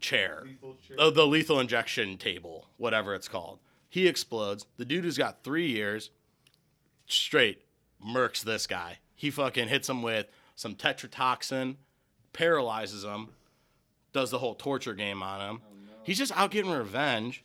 [0.00, 0.42] chair.
[0.44, 0.96] Lethal chair.
[0.98, 3.60] Oh, the lethal injection table, whatever it's called.
[3.88, 4.66] He explodes.
[4.76, 6.10] The dude who's got three years
[7.06, 7.62] straight
[8.04, 8.98] murks this guy.
[9.14, 11.76] He fucking hits him with some tetrodotoxin,
[12.32, 13.28] paralyzes him,
[14.12, 15.60] does the whole torture game on him.
[15.62, 17.44] Oh, he's just out getting revenge.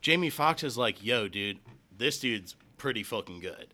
[0.00, 1.58] Jamie Foxx is like, yo, dude,
[1.96, 3.68] this dude's pretty fucking good.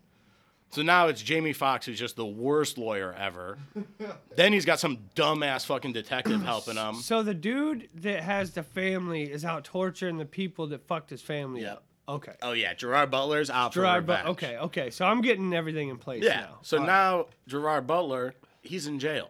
[0.69, 3.57] So now it's Jamie Foxx who's just the worst lawyer ever.
[4.35, 6.95] then he's got some dumbass fucking detective helping him.
[6.95, 11.21] So the dude that has the family is out torturing the people that fucked his
[11.21, 11.71] family Yep.
[11.71, 11.83] up.
[12.09, 12.33] Okay.
[12.41, 14.29] Oh yeah, Gerard Butler's out Gerard, for but revenge.
[14.43, 14.89] okay, okay.
[14.89, 16.41] So I'm getting everything in place Yeah.
[16.41, 16.57] now.
[16.61, 16.87] So All right.
[16.87, 19.29] now Gerard Butler, he's in jail.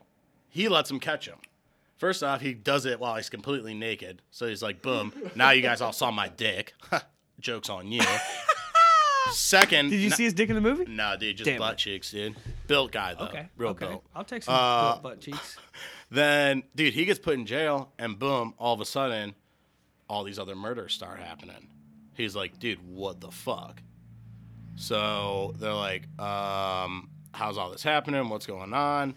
[0.58, 1.38] He lets him catch him.
[1.98, 4.24] First off, he does it while he's completely naked.
[4.32, 6.74] So he's like, boom, now you guys all saw my dick.
[7.40, 8.02] Joke's on you.
[9.32, 10.86] Second, Did you see his dick in the movie?
[10.86, 11.78] No, dude, just Damn butt it.
[11.78, 12.36] cheeks, dude.
[12.66, 13.26] Built guy though.
[13.26, 13.48] Okay.
[13.56, 13.86] Real okay.
[13.86, 14.04] built.
[14.16, 15.58] I'll take some Uh, butt- butt cheeks.
[16.10, 19.36] Then, dude, he gets put in jail, and boom, all of a sudden,
[20.10, 21.68] all these other murders start happening.
[22.16, 23.84] He's like, dude, what the fuck?
[24.76, 28.30] So they're like, um, how's all this happening?
[28.30, 29.14] What's going on?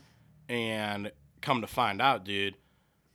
[0.51, 2.57] And come to find out, dude,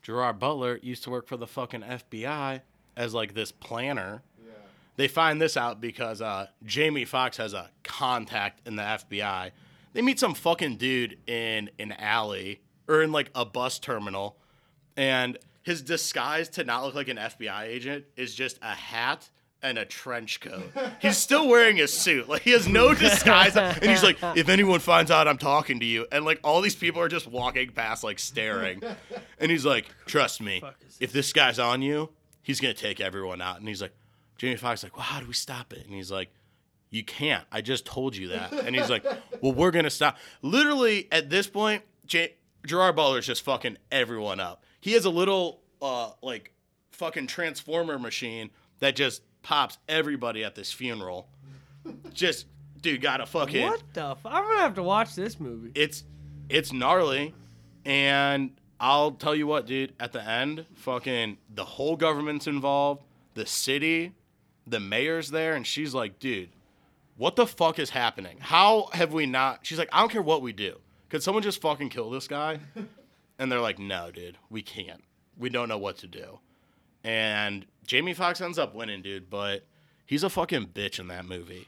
[0.01, 2.61] Gerard Butler used to work for the fucking FBI
[2.95, 4.23] as like this planner.
[4.45, 4.51] Yeah.
[4.97, 9.51] They find this out because uh, Jamie Foxx has a contact in the FBI.
[9.93, 14.37] They meet some fucking dude in an alley or in like a bus terminal,
[14.95, 19.29] and his disguise to not look like an FBI agent is just a hat
[19.65, 20.71] and a trench coat.
[21.01, 22.29] He's still wearing his suit.
[22.29, 23.57] Like he has no disguise.
[23.57, 26.75] And he's like, if anyone finds out I'm talking to you, and like all these
[26.75, 28.81] people are just walking past, like staring.
[29.39, 30.63] And he's like, trust me,
[30.99, 32.11] if this guy's on you,
[32.43, 33.57] he's gonna take everyone out.
[33.59, 33.93] And he's like,
[34.37, 35.83] Jamie Foxx like, well, how do we stop it?
[35.85, 36.29] And he's like,
[36.91, 37.43] you can't.
[37.51, 38.53] I just told you that.
[38.53, 39.03] And he's like,
[39.41, 40.17] well, we're gonna stop.
[40.43, 44.63] Literally at this point, J- Gerard Butler's just fucking everyone up.
[44.79, 46.51] He has a little uh like
[46.91, 51.27] fucking transformer machine that just pops everybody at this funeral.
[52.13, 52.47] Just
[52.81, 54.07] dude, got a fucking What the?
[54.07, 55.71] F- I'm gonna have to watch this movie.
[55.75, 56.03] it's
[56.49, 57.33] it's gnarly
[57.85, 63.03] and I'll tell you what, dude, at the end, fucking the whole government's involved,
[63.35, 64.13] the city,
[64.65, 66.49] the mayor's there, and she's like, dude,
[67.15, 68.37] what the fuck is happening?
[68.39, 69.59] How have we not?
[69.61, 70.79] She's like, I don't care what we do.
[71.09, 72.59] Could someone just fucking kill this guy?
[73.37, 75.03] And they're like, no, dude, we can't.
[75.37, 76.39] We don't know what to do.
[77.05, 79.63] And Jamie Foxx ends up winning, dude, but
[80.07, 81.67] he's a fucking bitch in that movie.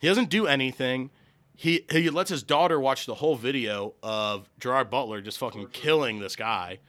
[0.00, 1.10] He doesn't do anything.
[1.54, 6.20] He he lets his daughter watch the whole video of Gerard Butler just fucking killing
[6.20, 6.80] this guy.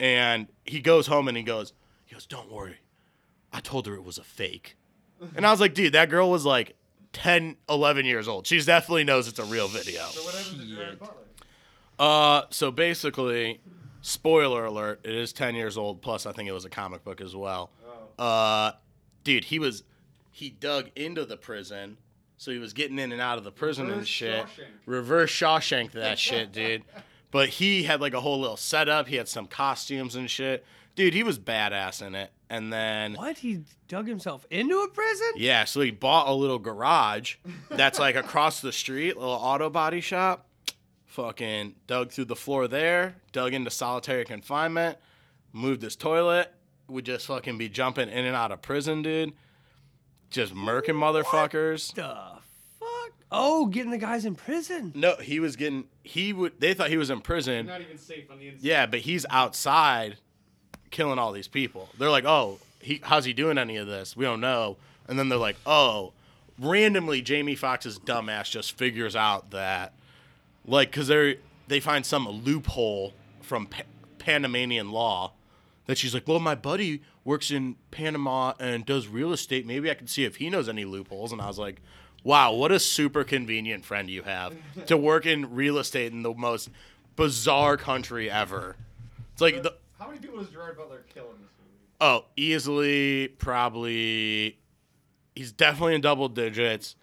[0.00, 1.72] And he goes home and he goes,
[2.04, 2.78] he goes, Don't worry.
[3.52, 4.76] I told her it was a fake.
[5.36, 6.74] And I was like, dude, that girl was like
[7.12, 8.44] 10, 11 years old.
[8.44, 10.02] She definitely knows it's a real video.
[10.06, 11.14] So what happened to Gerard Butler?
[11.96, 13.60] Uh, so basically,
[14.02, 17.20] spoiler alert, it is 10 years old, plus I think it was a comic book
[17.20, 17.70] as well.
[18.18, 18.22] Oh.
[18.22, 18.72] Uh,
[19.24, 19.84] dude, he was,
[20.30, 21.96] he dug into the prison,
[22.36, 24.44] so he was getting in and out of the prison and Reverse shit.
[24.44, 24.66] Shawshank.
[24.86, 26.82] Reverse Shawshank that shit, dude.
[27.30, 29.08] But he had like a whole little setup.
[29.08, 30.66] He had some costumes and shit.
[30.94, 32.30] Dude, he was badass in it.
[32.50, 33.38] And then What?
[33.38, 35.28] He dug himself into a prison?
[35.36, 37.36] yeah, so he bought a little garage
[37.70, 40.46] that's like across the street, little auto body shop.
[41.12, 44.96] Fucking dug through the floor there, dug into solitary confinement,
[45.52, 46.50] moved his toilet.
[46.88, 49.32] Would just fucking be jumping in and out of prison, dude.
[50.30, 51.94] Just murking motherfuckers.
[51.94, 52.40] The
[52.80, 53.12] fuck?
[53.30, 54.92] Oh, getting the guys in prison.
[54.94, 55.84] No, he was getting.
[56.02, 56.58] He would.
[56.58, 57.66] They thought he was in prison.
[57.66, 58.64] Not even safe on the inside.
[58.64, 60.16] Yeah, but he's outside
[60.90, 61.90] killing all these people.
[61.98, 64.16] They're like, oh, he, how's he doing any of this?
[64.16, 64.76] We don't know.
[65.08, 66.12] And then they're like, oh,
[66.58, 69.94] randomly, Jamie Foxx's dumbass just figures out that,
[70.66, 73.82] like, because they they find some loophole from pa-
[74.18, 75.32] Panamanian law
[75.86, 79.66] that she's like, well, my buddy works in Panama and does real estate.
[79.66, 81.32] Maybe I can see if he knows any loopholes.
[81.32, 81.80] And I was like,
[82.24, 84.54] wow, what a super convenient friend you have
[84.86, 86.68] to work in real estate in the most
[87.16, 88.76] bizarre country ever.
[89.32, 91.78] It's like the How many people does Gerard Butler kill in this movie?
[92.00, 94.58] oh, easily probably
[95.34, 96.94] he's definitely in double digits.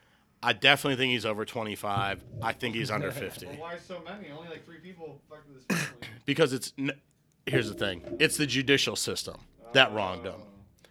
[0.42, 2.24] I definitely think he's over 25.
[2.42, 4.32] I think he's under 50 Well, why so many?
[4.32, 6.08] Only like three people fucked with this family.
[6.26, 6.94] because it's n-
[7.46, 8.04] here's the thing.
[8.20, 9.42] It's the judicial system
[9.74, 10.46] that wronged him.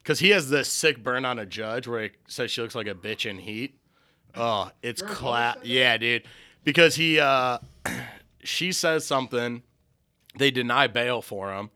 [0.04, 2.86] Cuz he has this sick burn on a judge where he says she looks like
[2.86, 3.78] a bitch in heat.
[4.34, 5.62] Oh, it's Gerard cla- Butler?
[5.70, 6.22] Yeah, dude.
[6.64, 7.58] Because he uh
[8.44, 9.62] she says something,
[10.36, 11.70] they deny bail for him,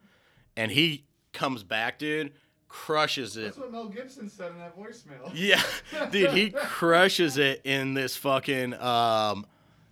[0.56, 2.32] and he comes back, dude,
[2.72, 3.42] crushes it.
[3.42, 5.30] That's what Mel Gibson said in that voicemail.
[5.34, 5.62] Yeah,
[6.10, 9.46] dude, he crushes it in this fucking um,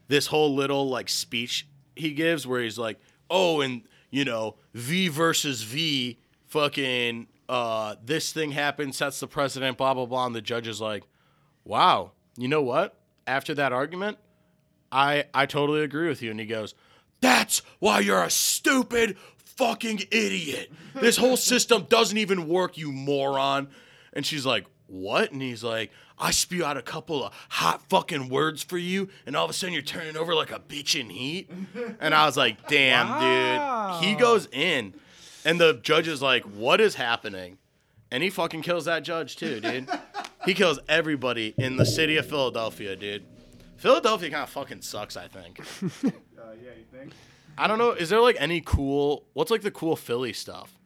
[0.08, 5.08] this whole little like speech he gives where he's like, oh, and you know, V
[5.08, 10.40] versus V, fucking, uh, this thing happened, sets the precedent, blah blah blah, and the
[10.40, 11.04] judge is like,
[11.64, 12.98] wow, you know what?
[13.26, 14.16] After that argument,
[14.90, 16.74] I I totally agree with you, and he goes,
[17.20, 19.18] that's why you're a stupid
[19.60, 20.72] fucking idiot.
[20.94, 23.68] This whole system doesn't even work, you moron.
[24.12, 25.30] And she's like, What?
[25.32, 29.34] And he's like, I spew out a couple of hot fucking words for you, and
[29.36, 31.50] all of a sudden you're turning over like a bitch in heat.
[32.00, 34.04] And I was like, Damn, dude.
[34.04, 34.94] He goes in,
[35.44, 37.58] and the judge is like, What is happening?
[38.12, 39.88] And he fucking kills that judge too, dude.
[40.44, 43.24] he kills everybody in the city of Philadelphia, dude.
[43.76, 45.60] Philadelphia kind of fucking sucks, I think.
[46.40, 47.12] Uh, yeah, you think?
[47.60, 47.90] I don't know.
[47.92, 49.24] Is there like any cool?
[49.34, 50.76] What's like the cool Philly stuff?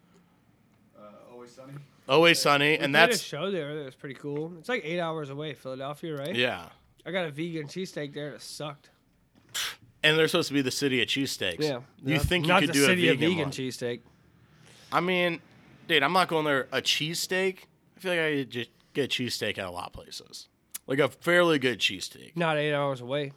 [0.99, 1.73] Uh, Always Sunny.
[2.09, 3.75] Always Sunny, We and did a that's show there.
[3.77, 4.53] That was pretty cool.
[4.59, 6.35] It's like eight hours away, Philadelphia, right?
[6.35, 6.67] yeah.
[7.07, 8.91] I got a vegan cheesesteak there that sucked.
[10.03, 11.61] And they're supposed to be the city of cheesesteaks.
[11.61, 11.81] Yeah.
[12.05, 13.51] You Not- think you not could the do a city vegan, of vegan one?
[13.53, 14.01] cheesesteak?
[14.93, 15.41] I mean,
[15.89, 16.67] dude, I'm not going there.
[16.73, 17.59] A cheesesteak.
[17.97, 20.49] I feel like I could just get a cheesesteak at a lot of places.
[20.87, 22.37] Like a fairly good cheesesteak.
[22.37, 23.33] Not eight hours away.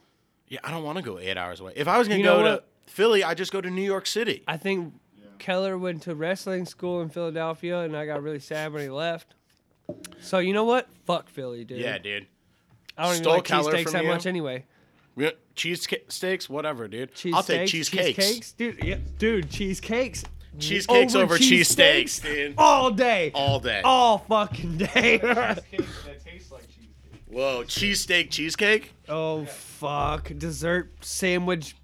[0.48, 1.72] Yeah, I don't want to go eight hours away.
[1.76, 2.68] If I was gonna You know go to what?
[2.88, 4.42] Philly, I just go to New York City.
[4.48, 5.24] I think Yeah.
[5.38, 9.34] Keller went to wrestling school in Philadelphia, and I got really sad when he left.
[10.20, 10.88] So you know what?
[11.06, 11.78] Fuck Philly, dude.
[11.78, 12.26] Yeah, dude.
[12.96, 14.08] I don't even Stole like Keller cheesesteaks from that you?
[14.08, 14.64] much anyway.
[15.14, 17.14] We- Cheese steaks, whatever, dude.
[17.14, 18.16] Cheese I'll take steaks, cheesecakes.
[18.16, 18.84] cheesecakes, dude.
[18.84, 20.24] Yeah, dude, cheesecakes.
[20.58, 22.54] Cheesecakes over cheesesteaks, dude.
[22.58, 23.80] all day, All day.
[23.84, 25.18] all fucking day.
[25.18, 25.64] Cheesecake that
[26.24, 27.22] tastes like cheesecake.
[27.28, 31.74] Whoa, cheesesteak cheesecake, oh fuck, dessert sandwich,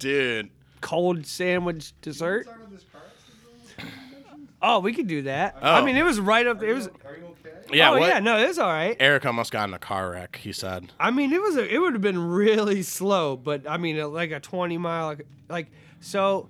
[0.00, 0.50] dude.
[0.80, 2.44] cold sandwich dessert.
[2.44, 4.48] Start with this car accident?
[4.60, 5.56] Oh, we could do that.
[5.62, 5.74] Oh.
[5.74, 6.58] I mean, it was right up.
[6.58, 6.88] There it was.
[6.88, 7.56] Are you okay?
[7.72, 8.08] Yeah, oh what?
[8.08, 8.96] yeah, no, it's all right.
[8.98, 10.36] Eric almost got in a car wreck.
[10.42, 10.92] He said.
[10.98, 14.32] I mean, it was a, it would have been really slow, but I mean, like
[14.32, 15.66] a twenty mile, like, like
[16.00, 16.48] so.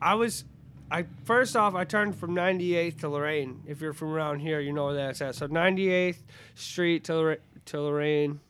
[0.00, 0.44] I was,
[0.90, 3.62] I first off, I turned from 98th to Lorain.
[3.68, 5.36] If you're from around here, you know where that's at.
[5.36, 6.16] So 98th
[6.56, 8.40] Street to to Lorain,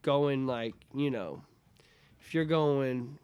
[0.00, 1.42] going like you know,
[2.28, 3.16] if you're going,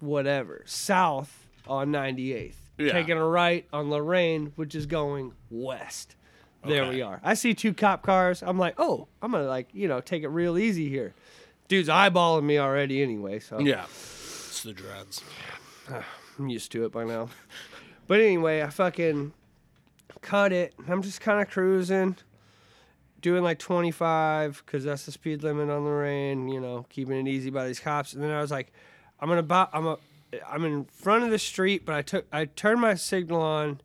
[0.00, 2.92] whatever south on 98th, Yeah.
[2.92, 6.16] taking a right on Lorain, which is going west.
[6.64, 7.20] There we are.
[7.22, 8.42] I see two cop cars.
[8.42, 11.12] I'm like, oh, I'm gonna like you know take it real easy here.
[11.68, 13.84] Dude's eyeballing me already anyway, so Yeah.
[13.84, 15.22] It's the dreads.
[16.38, 17.28] I'm used to it by now.
[18.06, 19.34] But anyway, I fucking
[20.22, 20.72] cut it.
[20.88, 22.16] I'm just kind of cruising,
[23.20, 26.48] doing like 25 because that's the speed limit on the rain.
[26.48, 28.12] You know, keeping it easy by these cops.
[28.14, 28.72] And then I was like,
[29.20, 29.68] I'm gonna buy.
[29.72, 29.98] I'm a.
[30.46, 32.26] I'm in front of the street, but I took.
[32.32, 33.80] I turned my signal on.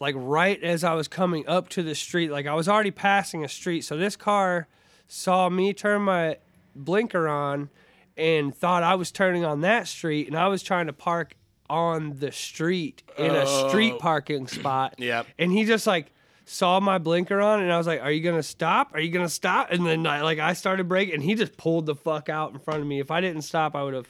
[0.00, 3.44] Like right as I was coming up to the street, like I was already passing
[3.44, 3.82] a street.
[3.84, 4.66] So this car
[5.06, 6.38] saw me turn my
[6.74, 7.70] blinker on
[8.16, 11.34] and thought I was turning on that street, and I was trying to park
[11.70, 13.98] on the street in a street Oh.
[13.98, 14.94] parking spot.
[14.98, 15.26] Yep.
[15.38, 16.10] And he just like
[16.44, 18.90] saw my blinker on, and I was like, "Are you gonna stop?
[18.94, 21.86] Are you gonna stop?" And then I, like I started braking, and he just pulled
[21.86, 23.00] the fuck out in front of me.
[23.00, 24.08] If I didn't stop, I would have.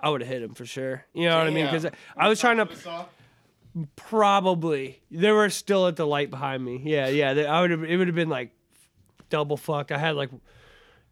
[0.00, 1.04] I would have hit him for sure.
[1.14, 1.66] You know what I mean?
[1.66, 3.04] Because I was trying to What I saw?
[3.96, 6.80] probably they were still at the light behind me.
[6.84, 7.34] Yeah, yeah.
[7.34, 7.84] they- I would have.
[7.84, 8.50] It would have been like
[9.30, 9.92] double fucked.
[9.92, 10.30] I had like,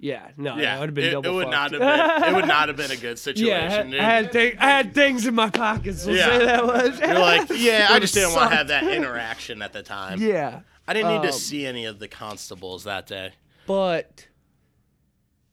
[0.00, 0.76] yeah, no, Yeah.
[0.76, 1.72] it would have been it, double it would fucked.
[1.72, 2.28] not have been.
[2.32, 4.00] It would not have been a good situation, Yeah, I had.
[4.00, 6.06] I had, thi- I had things in my pockets.
[6.06, 6.26] We'll Yeah.
[6.26, 6.98] say that was.
[7.00, 10.20] You're like, yeah, I just didn't want to have that interaction at the time.
[10.20, 13.32] Yeah, I didn't need Um, to see any of the constables that day.
[13.66, 14.26] but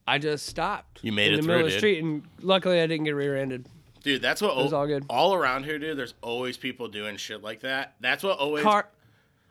[0.07, 0.99] I just stopped.
[1.03, 3.03] You made it in it the through, middle of the street, and luckily I didn't
[3.05, 3.67] get rear-ended.
[4.03, 5.03] Dude, that's what was all good.
[5.09, 5.97] all around here, dude.
[5.97, 7.95] There's always people doing shit like that.
[7.99, 8.63] That's what always.
[8.63, 8.87] Car,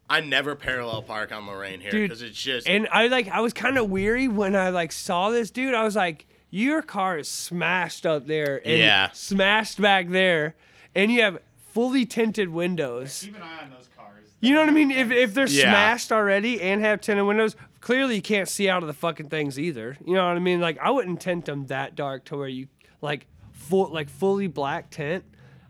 [0.09, 2.69] I never parallel park on Lorain here because it's just.
[2.69, 5.75] and I like I was kind of weary when I like saw this dude.
[5.75, 9.11] I was like, your car is smashed up there and Yeah.
[9.12, 10.55] smashed back there,
[10.95, 11.38] and you have
[11.73, 13.23] fully tinted windows.
[13.25, 14.25] Keep an eye on those cars.
[14.40, 14.90] You know what I mean?
[14.90, 15.64] If, if they're Yeah.
[15.64, 19.59] smashed already and have tinted windows, clearly you can't see out of the fucking things
[19.59, 19.97] either.
[20.07, 20.61] You know what I mean?
[20.61, 22.69] Like I wouldn't tint them that dark to where you
[23.03, 25.25] like full like fully black tint.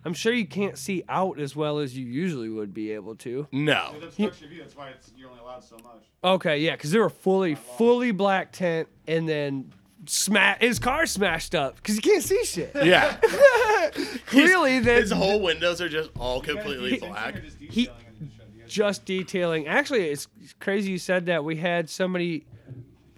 [0.06, 3.46] I'm sure you can't see out as well as you usually would be able to.
[3.52, 3.92] no.
[3.96, 4.60] It obstructs view.
[4.60, 6.04] That's why it's, you're only allowed so much.
[6.24, 9.72] Okay, yeah, because they were fully fully black tent, and then
[10.06, 12.70] smash his car smashed up because you can't see shit.
[12.82, 13.16] Yeah.
[14.26, 17.42] Clearly, that His whole windows are just all completely detailing black.
[17.42, 18.46] just He- detailing in the shed?
[18.54, 19.66] You guys- just detailing.
[19.66, 20.28] Actually, it's
[20.60, 21.44] crazy you said that.
[21.44, 22.46] We had somebody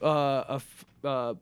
[0.02, 0.06] uh,
[0.48, 1.34] a f- uh,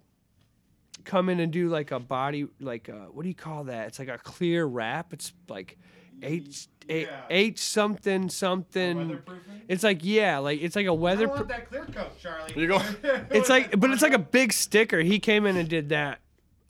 [1.07, 3.87] come in and do like a body, like a, what do you call that?
[3.89, 5.13] It's like a clear wrap.
[5.15, 5.79] It's like
[6.23, 7.21] H H, Yeah.
[7.31, 8.97] H something something.
[8.99, 9.61] Weatherproofing?
[9.69, 11.29] It's like yeah, like it's like a weather.
[11.31, 12.53] I want that clear coat, Charlie.
[12.57, 12.97] You're going-
[13.31, 15.01] It's like, but it's like a big sticker.
[15.01, 16.21] He came in and did that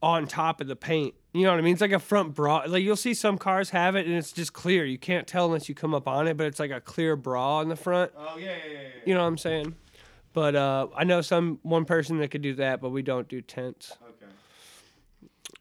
[0.02, 1.14] on top of the paint.
[1.32, 1.72] You know what I mean?
[1.74, 2.64] It's like a front bra.
[2.66, 4.84] Like you'll see some cars have it, and it's just clear.
[4.86, 7.58] You can't tell unless you come up on it, but it's like a clear bra
[7.58, 8.12] on the front.
[8.16, 8.72] Oh yeah, yeah, yeah.
[8.80, 8.88] yeah.
[9.04, 9.74] You know what I'm saying?
[10.32, 13.40] But uh, I know some one person that could do that, but we don't do
[13.40, 13.96] tints.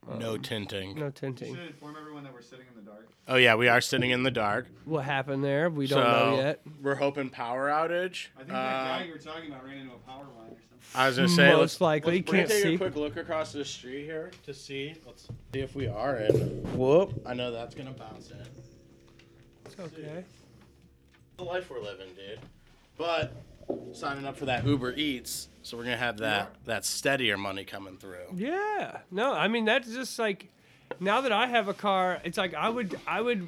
[0.09, 0.19] Okay.
[0.19, 0.95] No tinting.
[0.99, 1.55] No You tinting.
[1.55, 3.07] should inform everyone that we're sitting in the dark.
[3.27, 4.67] Oh yeah, we are sitting in the dark.
[4.85, 5.69] What happened there?
[5.69, 6.61] We don't so know yet.
[6.81, 8.27] we're hoping power outage.
[8.35, 10.57] I think that Uh, guy you were talking about ran into a power line or
[10.69, 10.79] something.
[10.93, 12.11] I was gonna say, Most let's, likely.
[12.13, 12.73] let's You Bree can't take see.
[12.75, 14.93] a quick look across the street here to see.
[15.07, 16.33] Let's see if we are in.
[16.77, 17.19] Whoop!
[17.25, 18.37] I know that's gonna bounce in.
[19.65, 20.23] It's okay.
[21.37, 22.39] The life we're living, dude.
[22.97, 23.33] But
[23.93, 27.97] signing up for that Uber Eats, so we're gonna have that that steadier money coming
[27.97, 28.25] through.
[28.35, 28.99] Yeah.
[29.11, 30.49] No, I mean that's just like
[30.99, 33.47] now that I have a car, it's like I would I would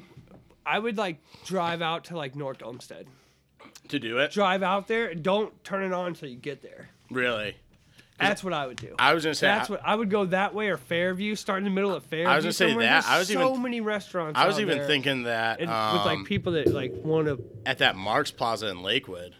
[0.66, 3.06] I would like drive out to like North Olmsted.
[3.88, 6.90] To do it, Drive out there and don't turn it on until you get there.
[7.10, 7.56] really.
[8.20, 8.96] That's what I would do.
[8.98, 9.46] I was gonna say.
[9.46, 11.36] That's I, what I would go that way or Fairview.
[11.36, 12.34] Start in the middle of Fairview.
[12.34, 12.84] was gonna say somewhere.
[12.86, 13.02] that.
[13.04, 14.36] There's I was so even- many restaurants.
[14.38, 14.86] I was out even there.
[14.88, 17.40] thinking that And um, with like people that like want to.
[17.64, 19.36] at that Marc's Plaza in Lakewood.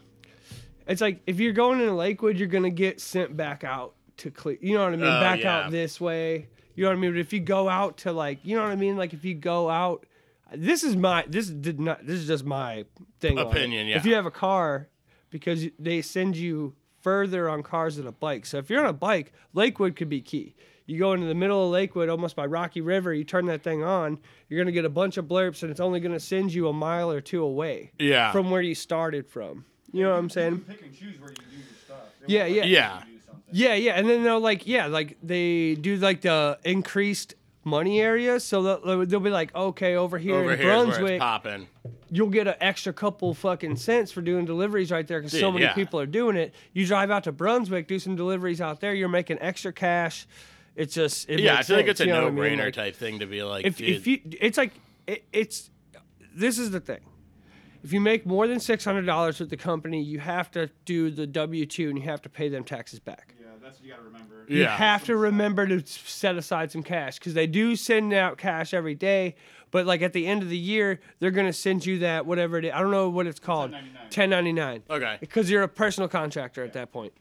[0.89, 4.57] It's like if you're going into Lakewood, you're gonna get sent back out to Cle.
[4.61, 5.05] You know what I mean?
[5.07, 5.59] Oh, back yeah.
[5.59, 6.49] out this way.
[6.75, 7.13] You know what I mean?
[7.13, 8.97] But if you go out to like, you know what I mean?
[8.97, 10.07] Like if you go out,
[10.55, 12.85] this is my this did not this is just my
[13.21, 13.39] thing.
[13.39, 13.97] Opinion, yeah.
[13.97, 14.89] If you have a car,
[15.31, 18.47] because they send you further on cars than a bike.
[18.47, 20.55] So if you're on a bike, Lakewood could be key.
[20.87, 23.13] You go into the middle of Lakewood, almost by Rocky River.
[23.13, 24.19] You turn that thing on.
[24.49, 27.11] You're gonna get a bunch of blurps, and it's only gonna send you a mile
[27.13, 28.33] or two away Yeah.
[28.33, 29.67] from where you started from.
[29.93, 30.59] You know what I'm saying?
[30.59, 31.97] can pick and choose where you do your stuff.
[32.27, 32.65] They Yeah, won't yeah.
[32.65, 33.03] you Yeah.
[33.05, 33.45] do something.
[33.53, 37.35] Yeah, yeah, and then they'll like, yeah, like they do like the increased
[37.65, 40.85] money area, So they'll, they'll be like, okay, over here Over in here is where
[40.87, 41.69] Brunswick, it's popping.
[42.11, 45.55] you'll get an extra couple fucking cents for doing deliveries right there because so Dude,
[45.55, 45.75] many yeah.
[45.75, 46.55] people are doing it.
[46.73, 50.27] You drive out to Brunswick, do some deliveries out there, you're making extra cash.
[50.77, 52.37] It's just it Yeah, I makes feel like sense, it's a you know what I
[52.37, 52.59] no-brainer mean?
[52.67, 54.73] Like, type thing to be like, If dude, if you, it's like
[55.07, 55.69] it, it's
[56.35, 57.01] this is the thing.
[57.85, 61.11] If you make more than six hundred dollars with the company, you have to do
[61.11, 63.35] the W two and you have to pay them taxes back.
[63.41, 64.45] Yeah, that's what you gotta remember.
[64.49, 64.77] You Yeah.
[64.77, 68.95] have to remember to set aside some cash because they do send out cash every
[68.95, 69.37] day.
[69.71, 72.65] But like at the end of the year, they're gonna send you that whatever it
[72.65, 72.73] is.
[72.75, 73.73] I don't know what it's called.
[73.73, 74.11] 1099.
[74.11, 74.83] Ten ninety nine.
[74.91, 75.17] Okay.
[75.21, 77.13] Because you're a personal contractor at that point.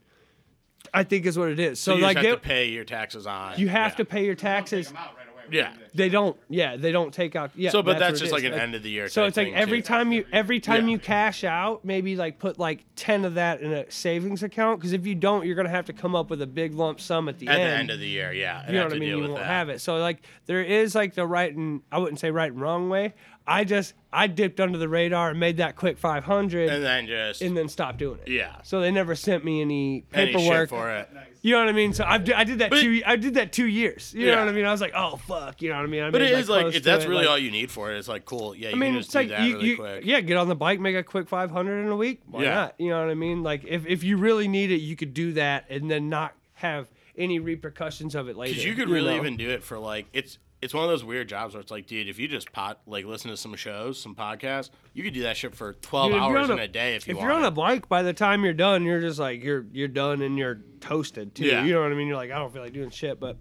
[0.93, 1.79] I think is what it is.
[1.79, 3.59] So, so you like just they, have to pay your taxes on.
[3.59, 3.97] you have yeah.
[3.97, 4.87] to pay your taxes.
[4.87, 4.91] take taxes.
[4.91, 5.16] 'em out right away.
[5.51, 5.73] Yeah.
[5.93, 6.37] They don't.
[6.49, 7.51] Yeah, they don't take out.
[7.55, 7.71] Yeah.
[7.71, 8.51] So, but that's, what it just like is.
[8.53, 9.07] an end of the year.
[9.09, 9.87] So type it's like thing, every too.
[9.87, 10.91] time you every time Yeah.
[10.93, 14.79] you cash out, maybe like put like ten of that in a savings account.
[14.79, 17.27] Because if you don't, you're gonna have to come up with a big lump sum
[17.29, 17.69] at the at end.
[17.69, 18.31] the end of the year.
[18.31, 19.09] Yeah, and you know have what I to mean?
[19.09, 19.47] deal You with won't that.
[19.49, 19.81] have it.
[19.81, 23.13] So like there is like the right and I wouldn't say right and wrong way.
[23.49, 26.83] I just I dipped under the radar and made that quick five hundred and and,
[26.83, 28.29] then just and then stopped doing it.
[28.29, 30.69] yeah, So they never sent me any any paperwork.
[30.69, 31.09] shit for it.
[31.41, 31.93] You know what I mean?
[31.93, 34.13] So I, I did that But- two I did that two years.
[34.13, 34.35] You Yeah.
[34.35, 34.65] know what I mean?
[34.65, 35.61] I was like, oh fuck.
[35.61, 36.03] You know what I mean?
[36.03, 37.51] I But made, it is like close if to that's it, really like- all you
[37.51, 37.97] need for it.
[37.97, 38.53] It's like cool.
[38.53, 40.03] Yeah, you I mean, can it's just do like that you, really you quick.
[40.05, 42.21] yeah, get on the bike, make a quick 500 in a week.
[42.29, 42.53] Why Yeah.
[42.53, 42.75] not?
[42.79, 43.43] You know what I mean?
[43.43, 46.89] Like if, if you really need it, you could do that and then not have
[47.17, 48.51] any repercussions of it later.
[48.51, 49.17] Because you could really know?
[49.21, 51.85] even do it for like it's it's one of those weird jobs where it's like,
[51.87, 55.23] dude, if you just pot like listen to some shows, some podcasts, you could do
[55.23, 57.27] that shit for twelve Dude, hours on in a day if you if want.
[57.27, 60.21] you're on a bike, by the time you're done, you're just like you're you're done
[60.21, 61.45] and you're toasted too.
[61.45, 61.63] Yeah.
[61.63, 62.07] You know what I mean?
[62.07, 63.37] You're like I don't feel like doing shit, but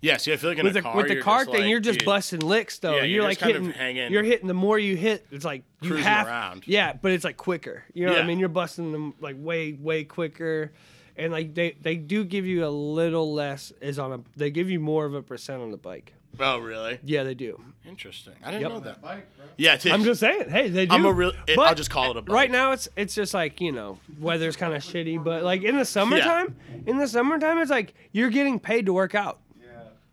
[0.00, 1.50] yeah, see, I feel like in with a the car, with the you're car just
[1.50, 2.90] thing, like, you're just dude, busting licks though.
[2.96, 5.26] Yeah, you're, you're like just kind of hitting, hanging- you're hitting the more you hit,
[5.30, 6.64] it's like you Cruising have around.
[6.66, 7.84] yeah, but it's like quicker.
[7.94, 8.38] You know what I mean?
[8.38, 10.72] You're busting them like way way quicker.
[11.16, 14.68] And like they, they do give you a little less is on a they give
[14.68, 16.12] you more of a percent on the bike.
[16.40, 16.98] Oh, really?
[17.04, 17.60] Yeah, they do.
[17.86, 18.34] Interesting.
[18.42, 18.70] I didn't Yep.
[18.70, 18.84] know that.
[18.84, 19.46] that bike, bro.
[19.56, 19.92] Yeah, dude.
[19.92, 20.94] I'm just saying, hey, they do.
[20.94, 21.32] I'm a real.
[21.46, 22.22] It, But I'll just call it a.
[22.22, 22.34] Bike.
[22.34, 25.76] Right now, it's it's just like you know, weather's kind of shitty, but like in
[25.76, 26.56] the summertime,
[26.86, 29.38] in the summertime, it's like you're getting paid to work out.
[29.60, 29.66] Yeah.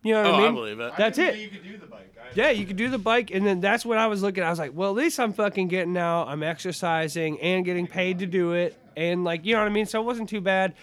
[0.03, 0.55] You know what Oh, I I mean?
[0.55, 0.93] believe it.
[0.97, 1.37] That's I didn't it.
[1.39, 2.15] think You could do the bike.
[2.19, 4.43] I, Yeah, you could do the bike, and then that's what I was looking.
[4.43, 4.47] at.
[4.47, 6.27] I was like, well, at least I'm fucking getting out.
[6.27, 9.85] I'm exercising and getting paid to do it, and like you know what I mean.
[9.85, 10.73] So it wasn't too bad,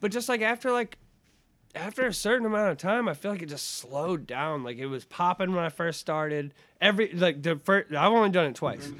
[0.00, 0.96] but just like after like
[1.74, 4.64] after a certain amount of time, I feel like it just slowed down.
[4.64, 6.54] Like it was popping when I first started.
[6.80, 8.94] Every like the first, I've only done it twice the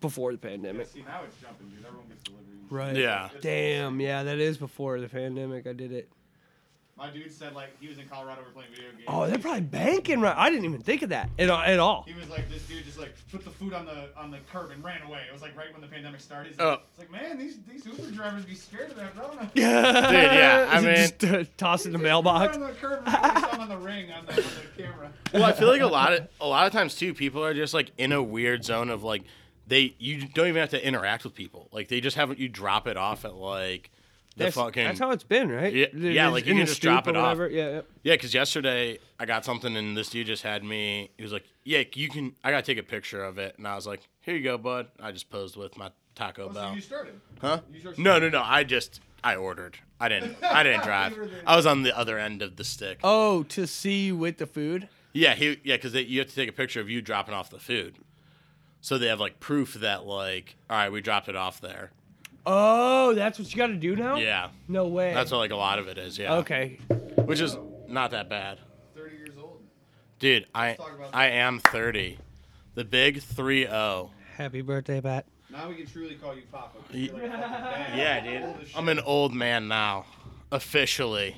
[0.00, 0.88] before the pandemic.
[0.88, 1.84] See now it's jumping, dude.
[1.84, 2.70] Everyone gets deliveries.
[2.70, 2.96] Right.
[2.96, 3.28] Yeah.
[3.40, 4.00] Damn.
[4.00, 5.66] Yeah, that is before the pandemic.
[5.66, 6.08] I did it.
[6.96, 9.02] My dude said like he was in Colorado, we're playing video games.
[9.08, 10.36] Oh, they're probably banking right.
[10.36, 11.60] I didn't even think of that at all.
[11.60, 12.04] At all.
[12.06, 14.70] He was like, this dude just like put the food on the on the curb
[14.70, 15.22] and ran away.
[15.28, 16.50] It was like right when the pandemic started.
[16.50, 16.82] He's like, Oh.
[16.90, 19.50] It's like, man, these these Uber drivers be scared of that Rona.
[19.54, 22.56] Dude, yeah, I mean- just uh, toss it in the mailbox.
[22.56, 24.36] On the curb and put his thumb on the ring on the, on
[24.76, 25.12] the camera.
[25.34, 27.74] Well, I feel like a lot of a lot of times too, people are just
[27.74, 29.24] like in a weird zone of like
[29.66, 31.68] they you don't even have to interact with people.
[31.72, 33.90] Like they just have you drop it off at like
[34.36, 35.72] the That's, fucking that's how it's been, right?
[35.72, 37.38] Yeah, yeah, like, you can just drop it off.
[37.38, 37.80] Yeah, yeah.
[38.02, 41.10] Yeah, because yesterday I got something and this dude just had me.
[41.16, 43.76] He was like, "Yeah, you can." I gotta take a picture of it, and I
[43.76, 46.80] was like, "Here you go, bud." I just posed with my Taco Oh, so you
[46.80, 47.20] started.
[47.40, 47.60] Huh?
[47.72, 48.42] You started- No, no, no.
[48.42, 49.78] I just I ordered.
[50.00, 50.36] I didn't.
[50.42, 51.12] I didn't drive.
[51.12, 51.42] You were there.
[51.46, 52.98] I was on the other end of the stick.
[53.04, 54.88] Oh, to see you with the food.
[55.12, 57.60] Yeah, he yeah, because you have to take a picture of you dropping off the
[57.60, 57.98] food,
[58.80, 61.92] so they have like proof that like, all right, we dropped it off there.
[62.46, 64.16] Oh, that's what you got to do now.
[64.16, 65.14] Yeah, No way.
[65.14, 66.18] that's what like a lot of it is.
[66.18, 66.34] Yeah.
[66.36, 66.78] okay.
[67.24, 67.56] Which is
[67.88, 68.58] not that bad,
[68.94, 69.62] 30 years old.
[70.18, 70.46] dude.
[70.54, 72.18] I talk about I am thirty,
[72.74, 74.10] the big three zero.
[74.36, 75.24] Happy birthday, Pat.
[75.50, 76.78] Now we can truly call you Papa.
[76.86, 77.92] 'cause you're like a fucking dad.
[77.96, 78.42] Yeah, You're dude.
[78.48, 78.76] old as shit.
[78.78, 80.04] I'm an old man now,
[80.52, 81.36] officially.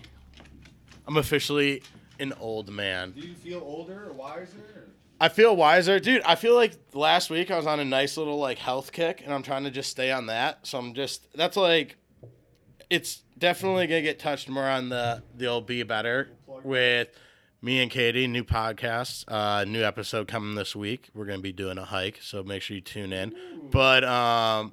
[1.07, 1.83] I'm officially
[2.19, 3.13] an old man.
[3.13, 4.57] Do you feel older or wiser?
[4.75, 4.86] Or?
[5.21, 6.23] I feel wiser, dude.
[6.23, 9.33] I feel like last week I was on a nice little like health kick, and
[9.33, 10.67] I'm trying to just stay on that.
[10.67, 11.97] So I'm just that's like,
[12.91, 16.29] it's definitely gonna get touched more on the the old be better
[16.63, 17.09] with
[17.63, 18.27] me and Katie.
[18.27, 21.09] New podcast, uh, new episode coming this week.
[21.15, 23.35] We're gonna be doing a hike, so make sure you tune in.
[23.71, 24.73] But um,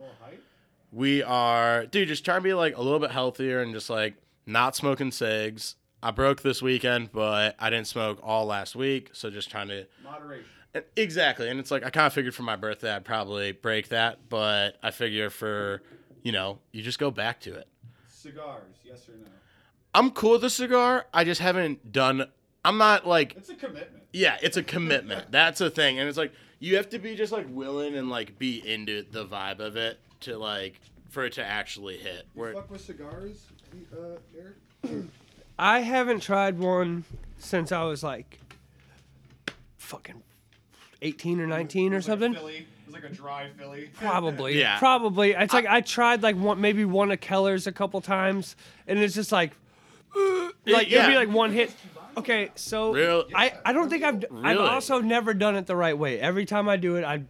[0.92, 4.16] we are, dude, just trying to be like a little bit healthier and just like
[4.46, 5.76] not smoking cigs.
[6.04, 9.88] I broke this weekend, but I didn't smoke all last week, so just trying to
[10.04, 10.46] Moderation.
[10.98, 11.48] exactly.
[11.50, 14.76] And it's like I kind of figured for my birthday I'd probably break that, but
[14.84, 15.82] I figure for
[16.22, 17.68] you know you just go back to it.
[18.10, 19.28] Cigars, yes or no?
[19.96, 21.06] I'm cool with a cigar.
[21.14, 22.28] I just haven't done.
[22.66, 24.04] I'm not like It's a commitment.
[24.12, 25.32] yeah, it's a commitment.
[25.32, 28.38] That's a thing, and it's like you have to be just like willing and like
[28.38, 32.26] be into the vibe of it to like for it to actually hit.
[32.36, 33.46] You Where fuck with cigars,
[33.94, 35.06] uh, Eric?
[35.58, 37.04] I haven't tried one
[37.38, 38.40] since I was like
[39.78, 40.22] fucking
[41.02, 42.34] 18 or 19 or like something.
[42.34, 42.56] Philly.
[42.58, 43.90] It was like a dry Philly.
[44.00, 44.60] Probably.
[44.60, 44.80] Yeah.
[44.80, 45.32] Probably.
[45.32, 48.56] It's like I tried like one, maybe one of Keller's a couple times,
[48.88, 49.52] and it's just like,
[50.16, 51.04] like Yeah.
[51.04, 51.74] it'd be like one hit.
[52.16, 55.98] Okay, so Real- I, I don't think I've I've also never done it the right
[55.98, 56.20] way.
[56.20, 57.24] Every time I do it, I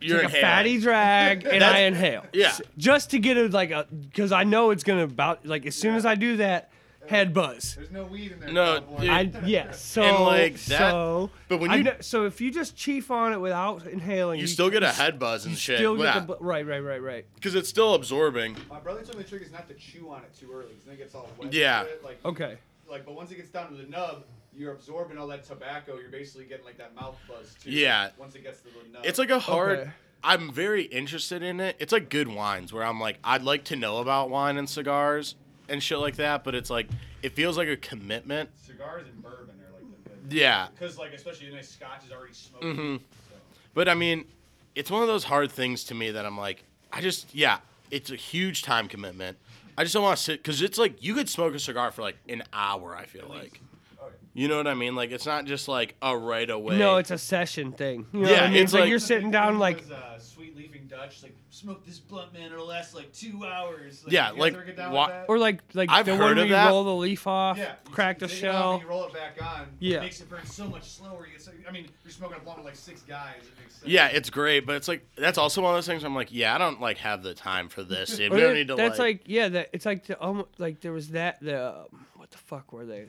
[0.00, 2.24] You're take a fatty drag and I inhale.
[2.32, 2.56] Yeah.
[2.78, 5.94] Just to get it like a because I know it's gonna about like as soon
[5.94, 6.70] as I do that,
[7.10, 7.74] head buzz.
[7.74, 8.52] There's no weed in there.
[8.52, 9.00] No, cowboy.
[9.00, 9.10] dude.
[9.10, 9.84] I yes.
[9.84, 13.10] So And, like, that- so but when I you- kn- so if you just chief
[13.10, 15.80] on it without inhaling, you still get a head buzz and shit.
[15.80, 17.26] You still get Yeah, the bu- right, right, right, right.
[17.34, 18.56] because it's still absorbing.
[18.70, 20.84] My brother told me the trick is not to chew on it too early, because
[20.84, 21.52] then it gets all wet.
[21.52, 21.84] Yeah.
[22.04, 22.56] Like, Okay.
[22.88, 24.24] like, but once it gets down to the nub,
[24.56, 25.96] you're absorbing all that tobacco.
[25.98, 27.70] You're basically getting like that mouth buzz too.
[27.70, 28.10] Yeah.
[28.18, 29.04] Once it gets to the nub.
[29.04, 29.78] It's like a hard.
[29.80, 29.90] Okay.
[30.22, 31.76] I'm very interested in it.
[31.78, 35.34] It's like good wines where I'm like, I'd like to know about wine and cigars
[35.70, 36.88] and shit like that, but it's like,
[37.22, 38.50] it feels like a commitment.
[38.60, 40.32] cigars and bourbon are like the good.
[40.32, 40.68] Yeah.
[40.74, 42.64] Because like especially a nice scotch is already smoked.
[42.64, 42.96] Mm-hmm.
[42.96, 43.34] So.
[43.74, 44.24] But I mean,
[44.74, 47.58] it's one of those hard things to me that I'm like, I just, yeah,
[47.90, 49.38] it's a huge time commitment.
[49.78, 52.02] I just don't want to sit, because it's like, you could smoke a cigar for
[52.02, 53.60] like an hour, I feel like.
[54.00, 54.08] Oh.
[54.34, 54.94] You know what I mean?
[54.94, 56.78] Like, it's not just like a right away.
[56.78, 58.06] No, it's a session thing.
[58.12, 58.62] You know Yeah, what I mean?
[58.62, 60.18] it's like, like- you're sitting down like was, uh,
[60.60, 61.22] sweet leafing Dutch.
[61.22, 62.52] Like smoke this blunt, man.
[62.52, 64.04] It'll last like two hours.
[64.08, 65.24] Yeah, like, ever get down wha- with that?
[65.28, 66.68] or like like I've the heard one of where you that.
[66.68, 68.74] roll the leaf off, Yeah, you crack the take shell.
[68.74, 69.66] and You roll it back on.
[69.78, 69.98] Yeah.
[69.98, 71.26] It makes it burn so much slower.
[71.26, 73.36] You get so, I mean, you're smoking a blunt with like six guys.
[73.42, 73.88] It makes sense.
[73.90, 76.54] Yeah, it's great, but it's like, that's also one of those things I'm like, yeah,
[76.54, 78.16] I don't like have the time for this.
[78.20, 78.32] Dude.
[78.32, 80.92] Or don't need to that's like, like yeah, that it's like the um, like there
[80.92, 83.06] was that the um, what the fuck were they?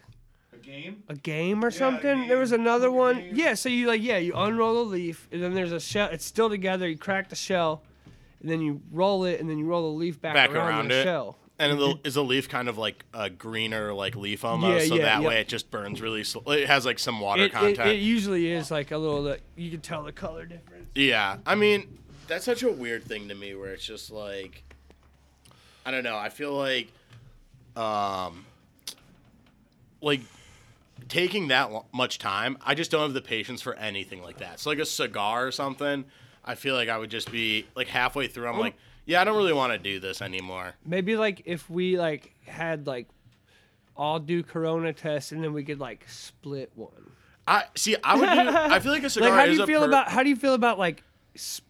[0.53, 1.03] A game.
[1.09, 2.27] A game or a something?
[2.27, 2.61] There was game.
[2.61, 3.15] another Poker one.
[3.17, 3.31] game.
[3.35, 6.09] Yeah, so you like yeah, you unroll the leaf and then there's a shell.
[6.11, 6.87] It's still together.
[6.89, 7.83] You crack the shell,
[8.41, 10.87] and then you roll it and then you roll the leaf back, Back around, around
[10.89, 11.03] the it.
[11.03, 11.37] shell.
[11.59, 14.95] and the, is the leaf kind of like a greener like leaf almost, Yeah, so
[14.95, 15.27] yeah, that yeah.
[15.27, 16.41] way it just burns really slow.
[16.51, 17.87] It has like some water It, it, contact.
[17.89, 19.23] it usually is like a little.
[19.23, 20.89] that You can tell the color difference.
[20.95, 21.97] Yeah, I mean,
[22.27, 24.63] that's such a weird thing to me where it's just like
[25.85, 26.89] I don't know, I feel like
[27.77, 28.45] um
[30.01, 30.21] like
[31.09, 34.59] taking that lo- much time, I just don't have the patience for anything like that.
[34.59, 36.05] So like a cigar or something,
[36.45, 38.75] I feel like I would just be like halfway through I'm like,
[39.05, 40.73] yeah, I don't really want to do this anymore.
[40.85, 43.07] Maybe like if we like had like
[43.97, 47.11] all do corona tests and then we could like split one.
[47.47, 49.63] I see I would do I feel like a cigar Like how do is you
[49.63, 51.03] a feel per- about how do you feel about like
[51.35, 51.61] s-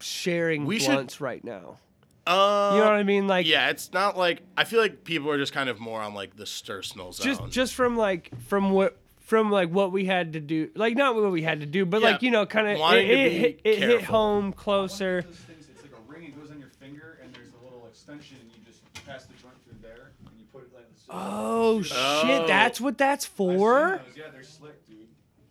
[0.00, 1.78] sharing We should- blunts right now?
[2.26, 3.26] Uh, You know what I mean?
[3.26, 6.14] Like Yeah, it's not like I feel like people are just kind of more on
[6.14, 7.24] like the Stursnell zone.
[7.24, 11.14] just just from like from what from like what we had to do like not
[11.16, 13.32] what we had to do but Yeah, like you know kind of it, wanting it,
[13.32, 14.06] hit- it hit careful.
[14.14, 16.24] home One closer of those things, it's like a ring.
[16.24, 19.34] It goes on your finger, and there's a little extension, and you just pass the
[19.34, 20.84] joint through there, and you put it like.
[20.96, 22.22] So oh Oh.
[22.26, 24.00] shit that's what that's for.
[24.16, 24.96] Yeah, they're slick, dude.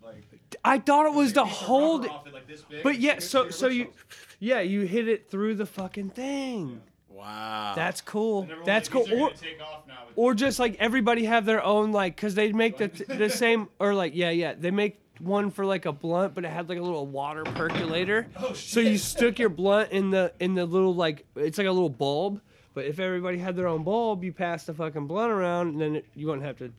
[0.04, 0.24] Like.
[0.64, 3.68] i thought it was to the hold it like this big, but yeah so so
[3.68, 4.04] you lips.
[4.40, 7.74] Yeah you hit it through the fucking thing wow.
[7.76, 11.46] that's cool that's cool or gonna take off now." It's or just like everybody have
[11.46, 15.00] their own like because they make the the same or like yeah yeah they make
[15.20, 18.58] one for like a blunt but it had like a little water percolator Oh, shit.
[18.58, 21.90] so you stuck your blunt in the in the little like it's like a little
[21.90, 22.42] bulb
[22.74, 25.96] but if everybody had their own bulb you pass the fucking blunt around and then
[25.96, 26.72] it, you wouldn't have to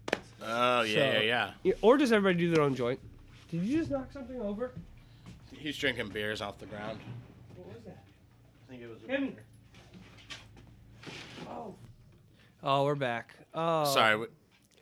[0.43, 1.51] Oh yeah, So- yeah, yeah.
[1.65, 3.01] yeah, or does everybody do their own joint
[3.51, 4.73] did you just knock something over
[5.53, 6.99] He's drinking beers off the ground.
[8.69, 9.37] What was that I think it was.
[9.37, 9.37] Kenny.
[11.49, 11.75] oh
[12.63, 14.31] oh we're back oh Sorry, w-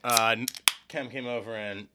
[0.03, 0.35] uh,
[0.87, 1.87] Kem came over and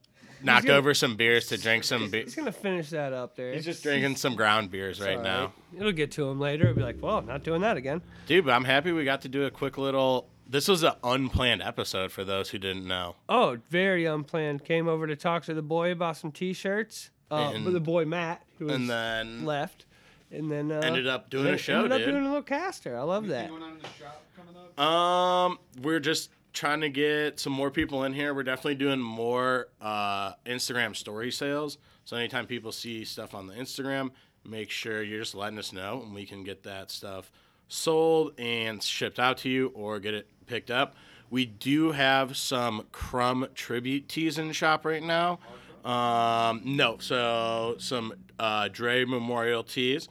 [0.42, 2.22] knocked gonna- over some beers to drink some beer.
[2.24, 5.40] he's gonna finish that up there He's just drinking some ground beers right All now,
[5.44, 5.52] right.
[5.80, 6.64] It'll get to him later.
[6.64, 8.02] It'll be like, well, not doing that again.
[8.26, 8.44] dude.
[8.44, 10.28] But I'm happy we got to do a quick little.
[10.48, 13.14] This was an unplanned episode for those who didn't know.
[13.28, 14.64] Oh, very unplanned.
[14.64, 17.10] Came over to talk to the boy about some T-shirts.
[17.30, 19.86] Uh, And- with the boy Matt, who was And then left,
[20.30, 21.76] and then uh, ended up doing a show.
[21.76, 22.10] ended show, up dude.
[22.10, 22.96] doing a little caster.
[22.96, 23.48] I love that.
[23.48, 24.80] going on in the shop coming up?
[24.80, 28.34] Um, we're just trying to get some more people in here.
[28.34, 31.78] We're definitely doing more uh, Instagram story sales.
[32.04, 34.10] So anytime people see stuff on the Instagram,
[34.44, 37.30] make sure you're just letting us know, and we can get that stuff
[37.68, 40.96] sold and shipped out to you, or get it picked up.
[41.30, 45.38] We do have some Crumb tribute tees in the shop right now.
[45.84, 50.08] Um, no, so some uh, Dre Memorial tees,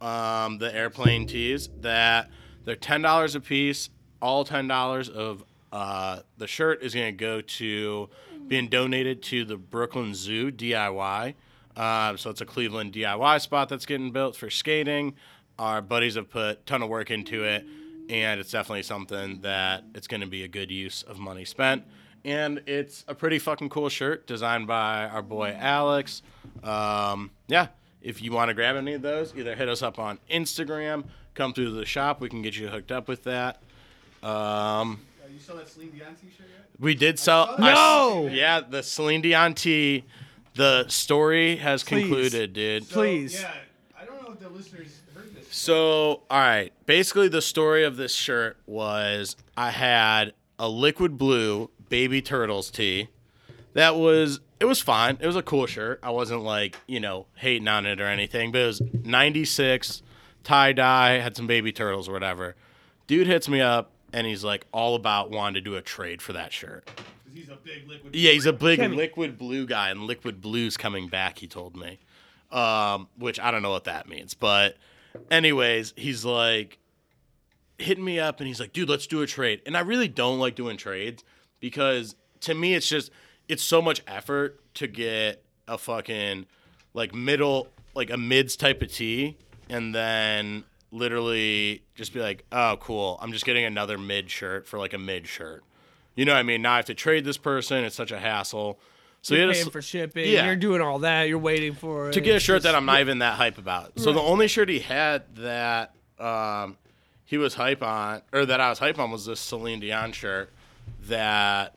[0.00, 2.30] um, the airplane tees that
[2.64, 3.90] they're ten dollars a piece.
[4.22, 8.08] All ten dollars of uh, the shirt is going to go to
[8.48, 11.34] being donated to the Brooklyn Zoo DIY.
[11.76, 15.14] Uh, so it's a Cleveland DIY spot that's getting built for skating.
[15.58, 17.64] Our buddies have put a ton of work into it,
[18.08, 21.84] and it's definitely something that it's going to be a good use of money spent.
[22.24, 26.22] And it's a pretty fucking cool shirt designed by our boy Alex.
[26.62, 27.68] Um, yeah,
[28.02, 31.52] if you want to grab any of those, either hit us up on Instagram, come
[31.52, 33.60] through the shop, we can get you hooked up with that.
[34.22, 35.00] Um,
[35.32, 36.66] you saw that Celine Dion T-shirt yet?
[36.78, 37.46] we did sell.
[37.46, 38.28] saw I- No!
[38.32, 40.04] yeah, the Celine Dion tee.
[40.54, 42.02] The story has Please.
[42.02, 42.84] concluded, dude.
[42.84, 43.40] So, Please.
[43.40, 43.52] Yeah,
[43.98, 45.46] I don't know if the listeners heard this.
[45.50, 46.72] So, all right.
[46.86, 53.08] Basically, the story of this shirt was I had a liquid blue baby turtles tee.
[53.74, 55.16] That was it was fine.
[55.20, 55.98] It was a cool shirt.
[56.02, 58.52] I wasn't like you know hating on it or anything.
[58.52, 60.02] But it was '96
[60.44, 62.54] tie dye, had some baby turtles or whatever.
[63.06, 66.32] Dude hits me up and he's like all about wanting to do a trade for
[66.34, 66.88] that shirt.
[67.32, 68.14] he's a big liquid.
[68.14, 68.96] Yeah, he's a big Kimmy.
[68.96, 71.38] liquid blue guy, and liquid blue's coming back.
[71.38, 71.98] He told me,
[72.50, 74.76] um, which I don't know what that means, but
[75.30, 76.78] anyways, he's like
[77.78, 80.38] hitting me up, and he's like, "Dude, let's do a trade." And I really don't
[80.38, 81.24] like doing trades
[81.60, 83.10] because to me, it's just
[83.50, 86.46] it's so much effort to get a fucking
[86.94, 89.36] like middle, like a mids type of tee,
[89.68, 94.78] and then literally just be like, "Oh, cool, I'm just getting another mid shirt for
[94.78, 95.64] like a mid shirt."
[96.14, 96.62] You know what I mean?
[96.62, 97.84] Now I have to trade this person.
[97.84, 98.78] It's such a hassle.
[99.22, 100.30] So You're paying for shipping.
[100.32, 100.46] Yeah.
[100.46, 101.24] You're doing all that.
[101.28, 102.12] You're waiting for it.
[102.12, 103.98] to get a shirt that I'm not even that hype about.
[103.98, 106.78] So the only shirt he had that um,
[107.24, 110.50] he was hype on, or that I was hype on, was this Celine Dion shirt
[111.02, 111.74] that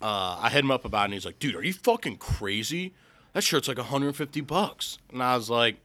[0.00, 2.94] uh, I hit him up about, it, and he's like, "Dude, are you fucking crazy?
[3.32, 5.76] That shirt's like 150 bucks." And I was like,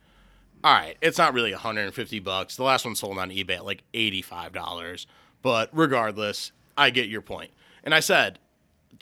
[0.64, 2.56] "All right, it's not really 150 bucks.
[2.56, 5.08] The last one sold on eBay at like 85 dollars,
[5.42, 7.52] but regardless, I get your point."
[7.84, 8.40] And I said,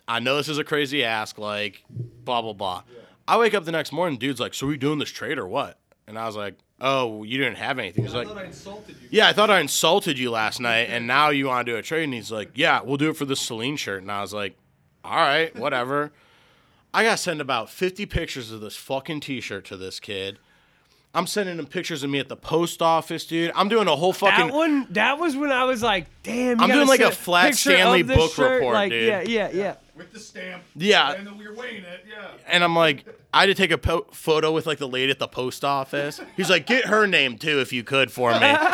[0.07, 2.83] I know this is a crazy ask, like, blah, blah, blah.
[3.27, 5.47] I wake up the next morning, dude's like, So are we doing this trade or
[5.47, 5.77] what?
[6.07, 8.03] And I was like, Oh, you didn't have anything.
[8.03, 9.07] He's I like, I insulted you.
[9.11, 11.81] Yeah, I thought I insulted you last night, and now you want to do a
[11.83, 12.05] trade.
[12.05, 14.01] And he's like, Yeah, we'll do it for this Celine shirt.
[14.01, 14.57] And I was like,
[15.03, 16.11] All right, whatever.
[16.93, 20.39] I got to send about 50 pictures of this fucking t shirt to this kid.
[21.13, 23.51] I'm sending him pictures of me at the post office, dude.
[23.53, 24.47] I'm doing a whole fucking.
[24.47, 27.15] That one, that was when I was like, "Damn!" you I'm doing like a send
[27.17, 28.59] flat Stanley book shirt.
[28.59, 29.07] report, like, dude.
[29.07, 29.75] Yeah, yeah, yeah.
[29.95, 30.63] With the stamp.
[30.75, 31.11] Yeah.
[31.11, 32.05] And then we were weighing it.
[32.09, 32.29] Yeah.
[32.47, 35.19] And I'm like, I had to take a po- photo with like the lady at
[35.19, 36.21] the post office.
[36.37, 38.55] He's like, get her name too if you could for me.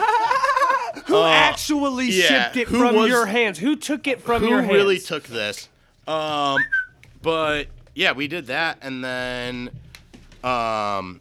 [0.97, 3.59] Uh, who actually yeah, shipped it from was- your hands?
[3.59, 4.71] Who took it from your hands?
[4.71, 5.69] Who really took this?
[6.07, 6.63] Um,
[7.21, 9.69] but yeah, we did that, and then
[10.43, 11.19] um,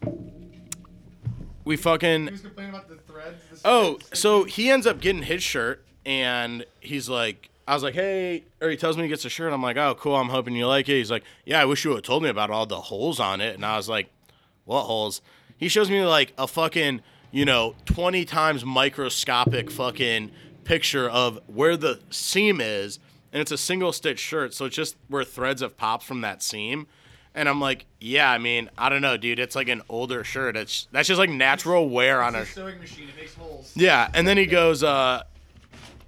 [1.65, 3.41] we fucking He was complaining about the threads.
[3.51, 4.19] The Oh, stitches.
[4.19, 8.69] so he ends up getting his shirt, and he's like, I was like, hey, or
[8.69, 9.51] he tells me he gets a shirt.
[9.51, 10.15] I'm like, oh, cool.
[10.15, 10.93] I'm hoping you like it.
[10.97, 13.41] He's like, yeah, I wish you would have told me about all the holes on
[13.41, 13.55] it.
[13.55, 14.07] And I was like,
[14.63, 15.21] what holes?
[15.57, 20.31] He shows me like a fucking, you know, 20 times microscopic fucking
[20.63, 22.99] picture of where the seam is.
[23.33, 24.53] And it's a single stitch shirt.
[24.53, 26.87] So it's just where threads have popped from that seam.
[27.35, 29.37] And I'm like, yeah, I mean, I don't know, dude.
[29.37, 30.57] It's like an older shirt.
[30.57, 33.09] It's that's just like natural wear on It's a a sewing machine.
[33.09, 33.71] It makes holes.
[33.75, 35.21] yeah, and then he goes, uh,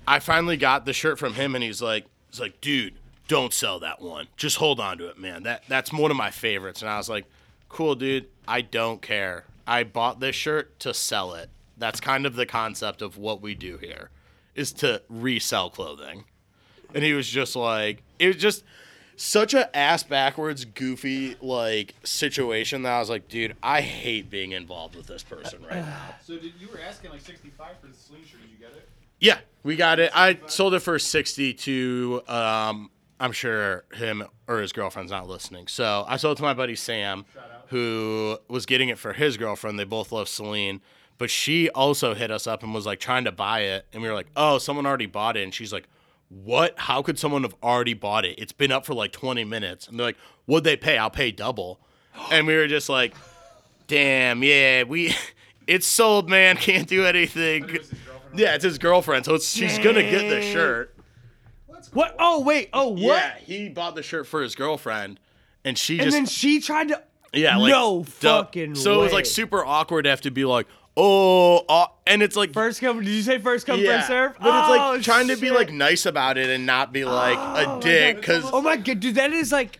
[0.07, 2.95] I finally got the shirt from him, and he's like, he's like, dude,
[3.27, 4.27] don't sell that one.
[4.37, 5.43] Just hold on to it, man.
[5.43, 6.81] That that's one of my favorites.
[6.81, 7.25] And I was like,
[7.67, 8.25] cool, dude.
[8.47, 9.45] I don't care.
[9.67, 11.51] I bought this shirt to sell it.
[11.77, 14.09] That's kind of the concept of what we do here,
[14.55, 16.23] is to resell clothing.
[16.93, 18.63] And he was just like, it was just
[19.15, 24.53] such a ass backwards, goofy like situation that I was like, dude, I hate being
[24.53, 25.97] involved with this person right now.
[26.23, 28.41] So did you were asking like 65 for the Celine shirt?
[28.41, 28.87] Did you get it?
[29.19, 30.11] Yeah, we got it.
[30.15, 32.21] I sold it for sixty to.
[32.27, 35.67] Um, I'm sure him or his girlfriend's not listening.
[35.67, 37.25] So I sold it to my buddy Sam,
[37.67, 39.77] who was getting it for his girlfriend.
[39.77, 40.79] They both love Celine,
[41.17, 44.07] but she also hit us up and was like trying to buy it, and we
[44.07, 45.85] were like, "Oh, someone already bought it," and she's like.
[46.29, 46.75] What?
[46.77, 48.35] How could someone have already bought it?
[48.37, 49.87] It's been up for like 20 minutes.
[49.87, 50.97] And they're like, What'd they pay?
[50.97, 51.79] I'll pay double.
[52.31, 53.15] And we were just like,
[53.87, 55.15] Damn, yeah, we
[55.67, 56.57] it's sold, man.
[56.57, 57.63] Can't do anything.
[57.69, 58.39] It was his girlfriend.
[58.39, 60.95] Yeah, it's his girlfriend, so it's, she's gonna get the shirt.
[61.93, 62.15] What?
[62.19, 62.69] Oh wait.
[62.73, 63.01] Oh what?
[63.01, 65.19] Yeah, he bought the shirt for his girlfriend,
[65.65, 67.01] and she And just And then she tried to.
[67.33, 68.43] yeah, like no duh.
[68.43, 70.67] fucking So it was like super awkward to have to be like,
[70.99, 72.99] oh, uh, and it's like First come.
[72.99, 74.33] Did you say first come yeah, first serve?
[74.39, 77.37] but it's like Oh, trying to be like nice about it and not be like
[77.39, 79.79] Oh, a dick because Oh my god, dude, that is like,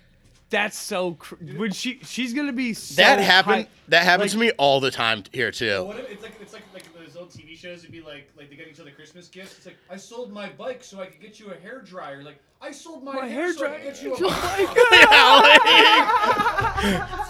[0.50, 1.14] that's so.
[1.16, 3.56] Cr- when she she's gonna be so that happened.
[3.56, 3.70] hype.
[3.90, 5.84] That happens like- to me all the time here too.
[5.86, 8.50] What if it's like it's like like those old TV shows It'd be like like
[8.50, 9.58] they get each other Christmas gifts.
[9.58, 12.24] It's like I sold my bike so I could get you a hair dryer.
[12.24, 13.80] Like I sold my, My hair, hair so I dryer.
[13.80, 14.30] could get you a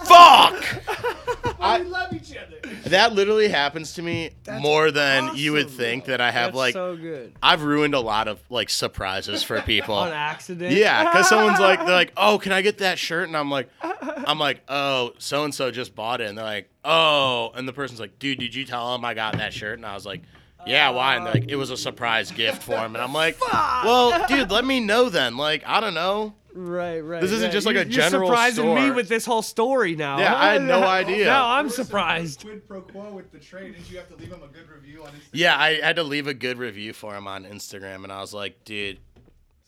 [0.06, 1.49] Fuck!
[1.60, 2.56] I love each other.
[2.88, 5.76] That literally happens to me That's more than you would awesome.
[5.76, 9.42] think that I have That's like so good I've ruined a lot of like surprises
[9.42, 9.94] for people.
[9.96, 10.74] on accident.
[10.74, 13.28] Yeah, because someone's like, they're like, oh, can I get that shirt?
[13.28, 16.28] And I'm like, I'm like, oh, so and so just bought it.
[16.28, 19.36] And they're like, oh, and the person's like, dude, did you tell him I got
[19.38, 19.78] that shirt?
[19.78, 20.22] And I was like,
[20.66, 21.16] yeah, why?
[21.16, 22.94] And they're like, it was a surprise gift for him.
[22.94, 25.36] And I'm like, well, dude, let me know then.
[25.36, 26.34] Like, I don't know.
[26.54, 27.20] Right, right.
[27.20, 27.52] This isn't right.
[27.52, 30.18] just like You're- a general You're surprising me with this whole story now.
[30.18, 31.26] Yeah, I had no idea.
[31.26, 32.40] Now I'm There was surprised.
[32.42, 33.76] Quid pro quo with the trade.
[33.76, 35.28] Did you have to leave him a good review on Instagram?
[35.32, 38.34] Yeah, I had to leave a good review for him on Instagram, and I was
[38.34, 38.98] like, dude,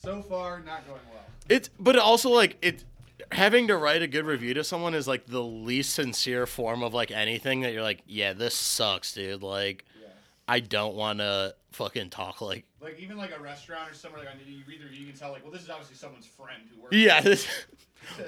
[0.02, 1.22] So far, not going well.
[1.48, 1.70] it's.
[1.78, 2.84] But also like it.
[3.30, 6.92] Having to write a good review to someone is like the least sincere form of
[6.92, 9.42] like anything that you're like, yeah, this sucks, dude.
[9.42, 10.08] Like, Yeah.
[10.48, 14.28] I don't want to fucking talk like Like even like a restaurant or somewhere like
[14.46, 16.82] you read the review, you can tell like, well, this is obviously someone's friend who
[16.82, 16.94] works.
[16.96, 17.46] Yeah, this,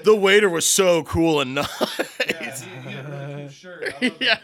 [0.03, 1.69] the waiter was so cool and nice.
[2.27, 3.93] Yeah, he, he had a really cool shirt.
[4.01, 4.39] I love Yeah.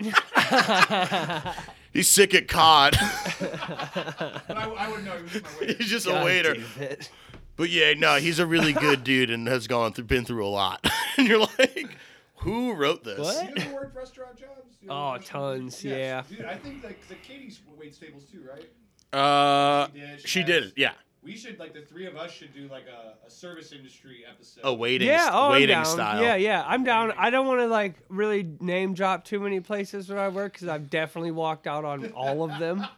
[0.00, 1.54] that guy.
[1.92, 2.96] He's sick at cod.
[3.38, 5.74] But I, I would know he was my waiter.
[5.74, 6.56] He's just a waiter.
[7.56, 10.48] But yeah, no, he's a really good dude and has gone through, been through a
[10.48, 10.90] lot.
[11.18, 11.88] and you're like,
[12.42, 13.18] who wrote this?
[13.18, 13.48] What?
[13.56, 14.76] You ever worked restaurant jobs?
[14.80, 16.26] You ever Oh, worked- tons, Yes.
[16.30, 16.36] yeah.
[16.36, 18.68] Dude, I think like the Katie's waits tables too, right?
[19.12, 20.72] Uh, She did, she she has- did.
[20.76, 24.24] Yeah, We should like the three of us should do like a, a service industry
[24.28, 24.62] episode.
[24.64, 25.92] a waiting, Yeah, oh, waiting I'm down.
[25.94, 26.22] style.
[26.22, 27.12] Yeah, yeah, I'm down.
[27.16, 30.68] I don't want to like really name drop too many places where I work because
[30.68, 32.86] I've definitely walked out on all of them.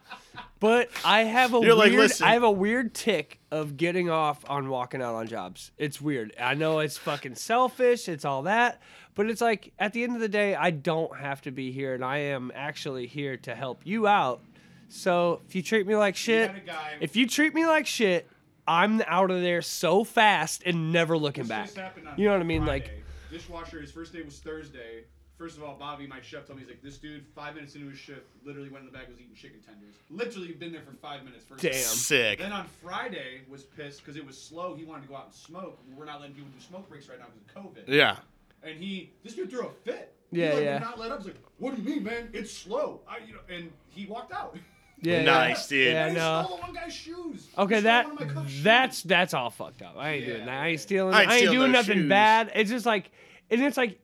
[0.60, 4.08] But I have a You're like, weird, "Listen." I have a weird tick of getting
[4.08, 5.72] off on walking out on jobs.
[5.76, 6.32] It's weird.
[6.40, 8.08] I know it's fucking selfish.
[8.08, 8.80] It's all that,
[9.14, 11.94] but it's like at the end of the day, I don't have to be here,
[11.94, 14.40] and I am actually here to help you out.
[14.88, 16.92] So if you treat me like shit, had a guy.
[17.00, 18.28] if you treat me like shit,
[18.66, 21.64] I'm out of there so fast and never looking this back.
[21.66, 22.64] just happened on You know what I mean?
[22.64, 22.90] Like,
[23.30, 23.80] dishwasher.
[23.80, 25.04] His first day was Thursday.
[25.36, 27.88] First of all, Bobby, my chef, told me he's like, this dude, five minutes into
[27.88, 29.94] his shift, literally went in the back was eating chicken tenders.
[30.08, 31.44] Literally been there for five minutes.
[31.44, 31.72] First Damn.
[31.72, 31.78] day.
[31.78, 32.38] Sick.
[32.38, 34.76] Then on Friday was pissed because it was slow.
[34.76, 35.80] He wanted to go out and smoke.
[35.96, 37.92] We're not letting people do smoke breaks right now because of COVID.
[37.92, 38.18] Yeah.
[38.64, 40.14] And he, this dude threw a fit.
[40.32, 40.78] Yeah, he, like, yeah.
[40.78, 41.18] Not let up.
[41.18, 42.28] He's like, what do you mean, man?
[42.32, 43.00] It's slow.
[43.08, 44.56] I, you know, and he walked out.
[45.02, 45.92] yeah, Nice, dude.
[45.92, 46.42] Yeah, And he no.
[46.46, 47.48] stole one guy's shoes.
[47.58, 49.02] Okay, He that one of my cook's that's shoes.
[49.04, 49.94] that's all fucked up.
[49.98, 50.62] I ain't doing that.
[50.62, 51.14] I ain't stealing.
[51.14, 52.08] I I ain't ain't, doing nothing shoes.
[52.08, 52.52] bad.
[52.54, 53.10] It's just like,
[53.50, 54.00] and it's like,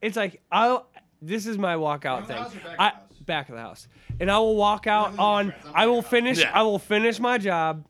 [0.00, 0.88] it's like I'll.
[1.24, 2.36] This is my walkout Front thing.
[2.36, 3.02] house or back of I the house?
[3.26, 3.88] back of the house,
[4.20, 5.40] and I will walk out leaving on.
[5.46, 6.10] I'm will back of the house.
[6.10, 6.38] finish.
[6.40, 6.50] Yeah.
[6.52, 7.86] I will finish my job.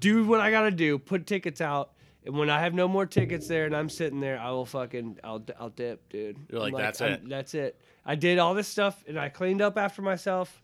[0.00, 0.98] Do what I gotta do.
[0.98, 1.92] Put tickets out.
[2.28, 5.18] And when I have no more tickets there, and I'm sitting there, I will fucking,
[5.24, 6.36] I'll, I'll dip, dude.
[6.50, 7.80] You're I'm like, "That's I'm- it." That's it.
[8.04, 10.60] I did all this stuff, and I cleaned up after myself.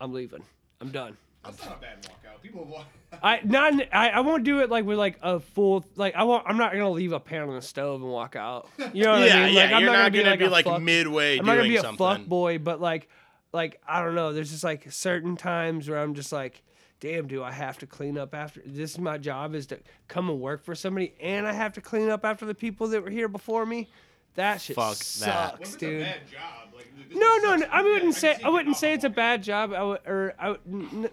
[0.00, 0.44] I'm leaving.
[0.80, 1.16] I'm done.
[1.44, 2.40] That's not a bad walkout.
[2.40, 2.86] People walk.
[3.20, 6.44] I not I, I won't do it like with like a full like I won't
[6.46, 8.68] I'm not gonna leave a pan on the stove and walk out.
[8.92, 9.54] You know what yeah, I mean?
[9.54, 9.62] yeah.
[9.64, 11.76] Like I'm you're not gonna be like, a like fuck, midway I'm not gonna be
[11.76, 11.98] a something.
[11.98, 13.08] fuck boy, but like
[13.52, 14.32] like I don't know.
[14.32, 16.62] There's just like certain times where I'm just like,
[17.00, 18.60] damn, do I have to clean up after?
[18.64, 19.78] This is my job is to
[20.08, 23.02] come and work for somebody, and I have to clean up after the people that
[23.02, 23.88] were here before me.
[24.34, 25.04] That shit Fuck that.
[25.04, 26.02] sucks, Well, it's dude.
[26.02, 26.74] a bad job.
[26.74, 27.66] Like, No, no, no.
[27.72, 29.72] I wouldn't can say see I wouldn't say it's a bad job.
[29.72, 30.56] I would, or I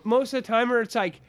[0.03, 1.21] most of the time, or it's like,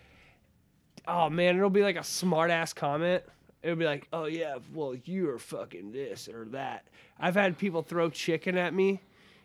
[1.06, 3.22] oh man, it'll be like a smart ass comment.
[3.62, 6.86] It'll be like, oh yeah, well you are fucking this or that.
[7.18, 9.00] I've had people throw chicken at me,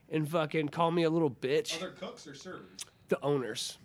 [0.10, 1.78] and fucking call me a little bitch.
[1.78, 2.80] Other cooks or servers?
[3.10, 3.78] The owners.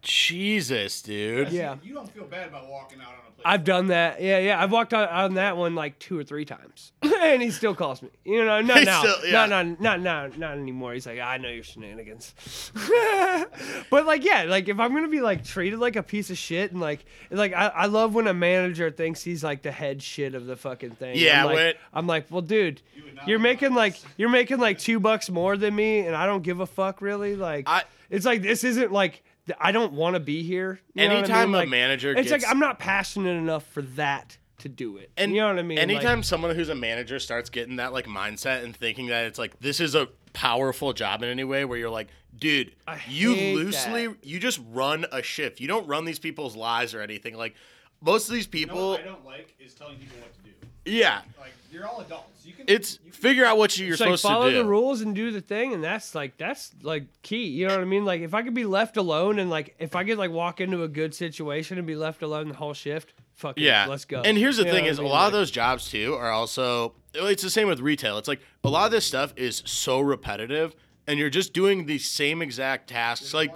[0.00, 0.08] My god.
[0.08, 1.50] Jesus, dude.
[1.50, 1.76] Yeah.
[1.82, 3.42] You don't feel bad about walking out on a place.
[3.44, 4.20] I've done that.
[4.20, 4.60] Yeah, yeah.
[4.62, 8.02] I've walked out on that one like two or three times, and he still calls
[8.02, 8.08] me.
[8.24, 9.46] You know, not He now, still- yeah.
[9.46, 10.92] not, not, not, not, not anymore.
[10.94, 12.34] He's like, ah, I know your shenanigans.
[13.90, 16.72] but like, yeah, like if I'm gonna be like treated like a piece of shit,
[16.72, 20.34] and like, like I, I love when a manager thinks he's like the head shit
[20.34, 21.16] of the fucking thing.
[21.16, 24.58] Yeah, I'm like, when- I'm like, well, dude, you you're want making like you're making
[24.58, 27.36] like two bucks more than me, and I don't give a fuck really.
[27.36, 29.22] Like, I- it's like this isn't like.
[29.48, 30.80] Th- I don't want to be here.
[30.94, 31.62] You know I Anytime mean?
[31.62, 35.10] a manager it's gets like I'm not passionate enough for that to do it.
[35.16, 35.78] And you know what I mean?
[35.78, 39.38] Like, Anytime someone who's a manager starts getting that like mindset and thinking that it's
[39.38, 42.72] like this is a powerful job in any way, where you're like, dude,
[43.08, 44.24] you loosely, that.
[44.24, 45.60] you just run a shift.
[45.60, 47.34] You don't run these people's lives or anything.
[47.36, 47.54] Like
[48.00, 50.40] most of these You know people, what I don't like is telling people what to
[50.40, 50.50] do.
[50.88, 51.20] Yeah.
[51.38, 52.44] Like you're all adults.
[52.44, 52.64] You can.
[52.68, 54.56] It's you can, figure out what you're It's like supposed follow to do.
[54.56, 57.46] Follow the rules and do the thing, and that's like that's like key.
[57.48, 58.04] You know what I mean?
[58.04, 60.82] Like if I could be left alone and like if I could like walk into
[60.82, 63.86] a good situation and be left alone the whole shift, fuck it, Yeah.
[63.88, 64.22] let's go.
[64.22, 65.10] And here's the You thing what I is a mean?
[65.10, 68.16] lot of those jobs too are also it's the same with retail.
[68.18, 70.74] It's like a lot of this stuff is so repetitive
[71.06, 73.52] and you're just doing the same exact tasks like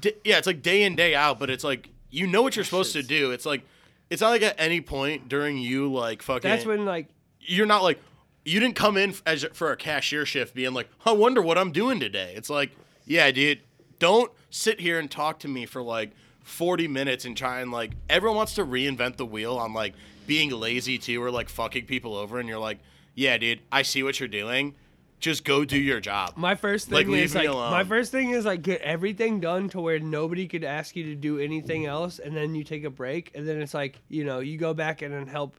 [0.00, 2.64] d- yeah, it's like day in day out, but it's like you know what you're
[2.64, 3.32] supposed to do.
[3.32, 3.62] It's like
[4.10, 7.08] it's not like at any point during you like fucking that's when like
[7.40, 8.00] you're not like
[8.48, 11.70] you didn't come in as for a cashier shift being like, I wonder what I'm
[11.70, 12.32] doing today.
[12.34, 12.70] It's like,
[13.04, 13.60] yeah, dude,
[13.98, 16.12] don't sit here and talk to me for like
[16.44, 19.94] 40 minutes and try and like everyone wants to reinvent the wheel on like
[20.26, 22.78] being lazy too or like fucking people over and you're like,
[23.14, 24.74] yeah, dude, I see what you're doing.
[25.20, 26.34] Just go do your job.
[26.36, 27.70] My first Like, thing leave is me like alone.
[27.72, 31.14] my first thing is like get everything done to where nobody could ask you to
[31.16, 34.38] do anything else, and then you take a break, and then it's like you know
[34.38, 35.56] you go back in and help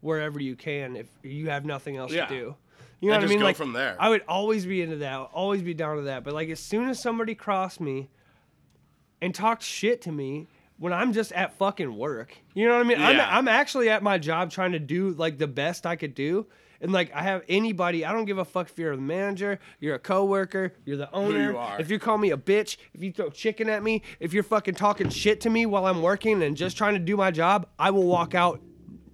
[0.00, 2.26] wherever you can if you have nothing else Yeah.
[2.26, 2.54] to do.
[3.00, 3.38] You know And what I mean?
[3.40, 3.96] go like from there.
[3.98, 6.22] I would always be into that, always be down to that.
[6.22, 8.08] But like as soon as somebody crossed me
[9.20, 10.46] and talked shit to me
[10.78, 12.36] when I'm just at fucking work.
[12.54, 13.00] You know what I mean?
[13.00, 16.46] I'm, I'm actually at my job trying to do like the best I could do.
[16.82, 19.94] And like I have anybody, I don't give a fuck if you're the manager, you're
[19.94, 21.52] a coworker, you're the owner.
[21.52, 21.58] you.
[21.78, 24.74] If you call me a bitch, if you throw chicken at me, if you're fucking
[24.74, 27.90] talking shit to me while I'm working and just trying to do my job, I
[27.92, 28.60] will walk out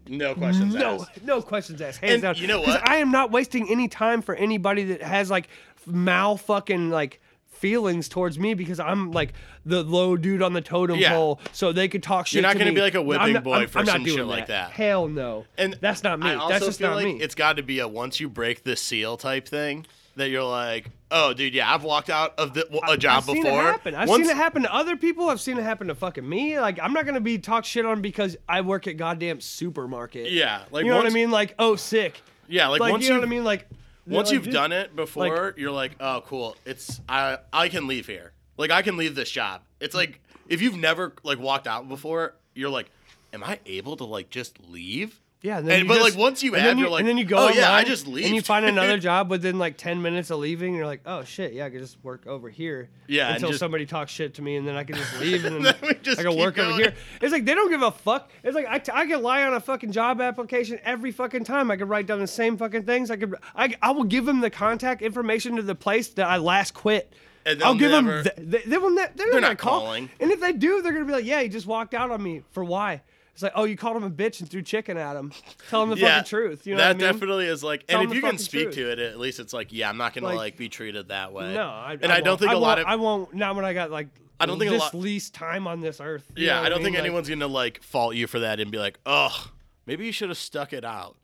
[0.09, 1.23] No questions no, asked.
[1.23, 2.01] no questions asked.
[2.01, 2.37] Hands And down.
[2.37, 2.89] you know what?
[2.89, 5.49] I am not wasting any time for anybody that has like
[5.87, 7.21] mal fucking like
[7.59, 9.32] feelings towards me because I'm like
[9.66, 11.11] the low dude on the totem Yeah.
[11.14, 12.34] pole, so they could talk shit.
[12.34, 12.76] You're not to gonna me.
[12.76, 14.70] be like a whipping not- boy I'm- for I'm not some shit doing like that.
[14.72, 15.44] Hell no.
[15.56, 16.30] And that's not me.
[16.30, 17.20] I also That's just feel not like me.
[17.20, 19.86] It's got to be a once you break the seal type thing
[20.16, 23.42] that you're like, oh, dude, yeah, I've walked out of the, a job I've seen
[23.44, 23.61] before.
[23.61, 23.94] it happen.
[23.94, 25.28] I've Once- seen it happen to other people.
[25.30, 26.59] I've seen it happen to fucking me.
[26.61, 30.30] Like I'm not gonna be talked shit on because I work at goddamn supermarket.
[30.32, 31.30] Yeah, like you know what I mean?
[31.30, 32.20] Like oh sick.
[32.48, 33.44] Yeah, like, Like, once you know what I mean?
[33.44, 33.68] Like
[34.09, 36.56] once like, you've dude, done it before, you're like, oh, cool.
[36.64, 38.32] It's I I can leave here.
[38.56, 39.62] Like I can leave this job.
[39.80, 42.90] It's like if you've never like walked out before, you're like,
[43.32, 45.20] am I able to like just leave?
[45.41, 46.99] Yeah, and then And- you but, just- like, once you and have, then you're like,
[47.01, 47.36] and then you go.
[47.39, 50.41] "Oh, yeah, I just leave, and you find another job within like ten minutes of
[50.41, 50.74] leaving.
[50.74, 52.89] You're like, oh shit, yeah, I could just work over here.
[53.07, 55.57] Yeah, until just- somebody talks shit to me, and then I can just leave, and
[55.57, 56.93] then, Then we just I can work over here.
[57.20, 58.32] It's like they don't give a fuck.
[58.43, 61.70] It's like I, I can lie on a fucking job application every fucking time.
[61.70, 63.09] I could write down the same fucking things.
[63.09, 66.39] I could I, I will give them the contact information to the place that I
[66.39, 67.12] last quit.
[67.47, 68.32] And I'll give never- them.
[68.36, 68.91] Th- they, they will.
[68.91, 69.80] Ne- they're, They're not, not call.
[69.82, 70.11] calling.
[70.18, 72.43] And if they do, they're gonna be like, "Yeah, he just walked out on me
[72.51, 73.03] for why."
[73.39, 75.30] It's like, "Oh, you called him a bitch and threw chicken at him."
[75.70, 76.66] Tell him the fucking truth.
[76.66, 77.12] You know that what I mean?
[77.12, 78.74] definitely is like, Tell and if you can speak truth.
[78.74, 81.32] to it, at least it's like, yeah, I'm not gonna Like- like, be treated that
[81.32, 81.55] way.
[81.55, 83.32] No, I, and I, don't think I a lot of I won't.
[83.34, 84.09] Not when I got like.
[84.41, 86.24] I don't think a this lot- least time on this earth.
[86.36, 86.86] yeah, I don't mean?
[86.86, 89.51] think Like, anyone's gonna like fault you for that and be like, oh,
[89.86, 91.16] maybe you should have stuck it out.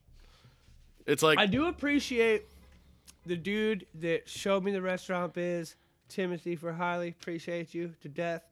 [1.07, 2.45] It's like, I do appreciate
[3.27, 5.75] the dude that showed me the restaurant biz,
[6.09, 8.43] Timothy for highly appreciate you to death,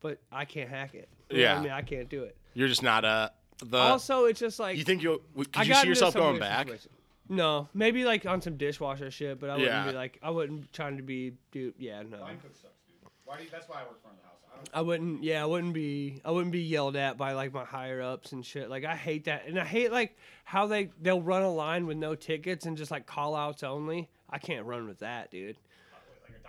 [0.00, 1.08] but I can't hack it.
[1.30, 1.58] You Yeah.
[1.58, 2.36] I mean, I can't do it.
[2.54, 3.32] You're just not a
[3.64, 3.76] the.
[3.78, 5.18] also, it's just like you think you'll?
[5.36, 6.66] Could I you got see into yourself some going weird back?
[6.66, 6.90] situation.
[7.28, 9.86] No, maybe like on some dishwasher shit, but I wouldn't Yeah.
[9.86, 11.74] be like I wouldn't trying to be dude.
[11.78, 12.20] Yeah, no.
[12.20, 13.08] Line cook sucks, dude.
[13.24, 14.36] Why do you, that's why I work front of the house.
[14.74, 14.78] I.
[14.78, 15.22] I wouldn't.
[15.22, 16.20] Yeah, I wouldn't be.
[16.24, 18.68] I wouldn't be yelled at by like my higher ups and shit.
[18.68, 21.98] Like I hate that, and I hate like how they they'll run a line with
[21.98, 24.08] no tickets and just like call outs only.
[24.28, 25.56] I can't run with that, dude.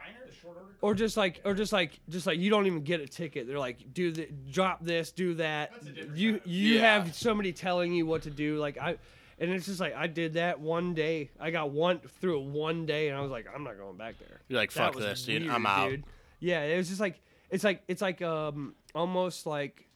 [0.04, 0.68] Like a diner, the short order.
[0.82, 3.47] Or just like, or just like, just like you don't even get a ticket.
[3.47, 5.72] They're like, do the drop this, do that.
[5.74, 6.82] That's a different You kind of- you Yeah.
[7.04, 8.58] have somebody telling you what to do.
[8.58, 8.97] Like I,
[9.39, 11.32] and it's just like I did that one day.
[11.39, 14.20] I got one through it one day, and I was like, I'm not going back
[14.20, 14.41] there.
[14.49, 15.49] You're like, That fuck was this, dude.
[15.49, 15.89] I'm out.
[15.89, 16.04] dude.
[16.39, 19.88] Yeah, it was just like it's like it's like um almost like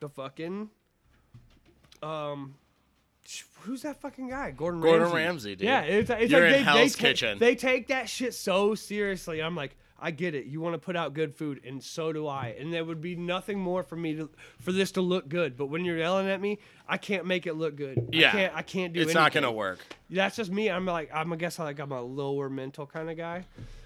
[0.00, 0.68] the fucking
[2.02, 2.61] um sh-
[3.60, 4.50] who's that fucking guy?
[4.50, 4.98] Gordon Ramsay.
[4.98, 5.66] Gordon Ramsay, dude.
[5.66, 7.38] Yeah, it's, it's You're like in they, Hell's they Kitchen.
[7.38, 9.42] They take that shit so seriously.
[9.42, 10.46] I'm like, I get it.
[10.46, 12.56] You want to put out good food, and so do I.
[12.58, 14.28] And there would be nothing more for me to
[14.60, 15.56] for this to look good.
[15.56, 16.58] But when you're yelling at me,
[16.88, 18.08] I can't make it look good.
[18.12, 18.28] Yeah.
[18.28, 18.56] I can't.
[18.56, 19.00] I can't do.
[19.00, 19.78] It's not gonna work.
[20.10, 20.68] That's just me.
[20.70, 21.32] I'm like, I'm.
[21.32, 23.44] I guess I like I'm a lower mental kind of guy.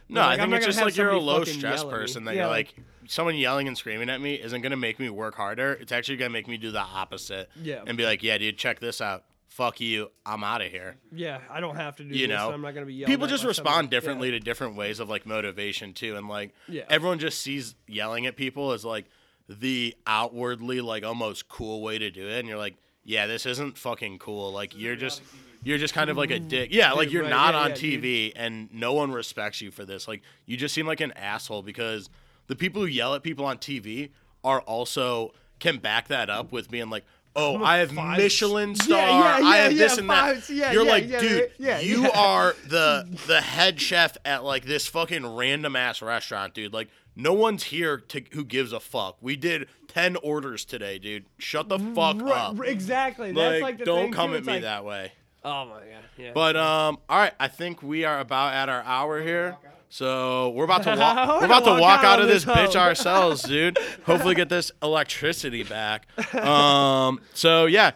[0.09, 1.93] No, I like, I'm think it's just like you're a low stress yell at me.
[1.93, 2.75] person that Yeah, you're like,
[3.09, 5.73] someone yelling and screaming at me isn't gonna make me work harder.
[5.75, 7.49] It's actually gonna make me do the opposite.
[7.61, 7.83] Yeah.
[7.87, 9.25] And be like, yeah, dude, check this out.
[9.49, 10.11] Fuck you.
[10.27, 10.97] I'm out of here.
[11.13, 12.37] Yeah, I don't have to do You this.
[12.37, 14.35] know, I'm not gonna be people just respond differently Yeah.
[14.39, 16.83] to different ways of like motivation too, and like Yeah.
[16.91, 19.07] everyone just sees yelling at people as like
[19.49, 23.79] the outwardly like almost cool way to do it, and you're like, yeah, this isn't
[23.79, 24.53] fucking cool.
[24.53, 25.23] Like you're just
[25.67, 26.49] you're just kind of like a mm.
[26.49, 26.69] dick.
[26.73, 29.85] Yeah, like you're right, not yeah, on yeah, TV, and no one respects you for
[29.85, 30.07] this.
[30.07, 32.09] Like you just seem like an asshole because
[32.47, 34.11] the people who yell at people on TV
[34.45, 37.05] are also can back that up with being like,
[37.37, 38.99] oh, I have Michelin Yeah, star.
[38.99, 40.23] yeah, I yeah, have this yeah, and that.
[40.35, 42.11] fives, yeah, You're yeah, like, yeah, dude, yeah, you yeah.
[42.14, 46.73] are the the head chef at like this fucking random ass restaurant, dude.
[46.73, 49.17] Like, no one's here to who gives a fuck.
[49.21, 51.25] We did ten orders today, dude.
[51.39, 52.61] Shut the fuck Right, up.
[52.64, 53.33] exactly.
[53.33, 54.35] That's Like, like the don't come too.
[54.37, 55.12] at It's me like, that way.
[55.47, 56.05] Oh my god.
[56.19, 56.33] Yeah.
[56.35, 59.57] But um, all right, I think we are about at our hour here.
[59.89, 61.41] So we're about to walk.
[61.41, 63.79] We're about to walk walk out out of this this bitch ourselves, dude.
[64.05, 66.07] Hopefully, get this electricity back.
[66.35, 67.21] Um.
[67.33, 67.93] So yeah,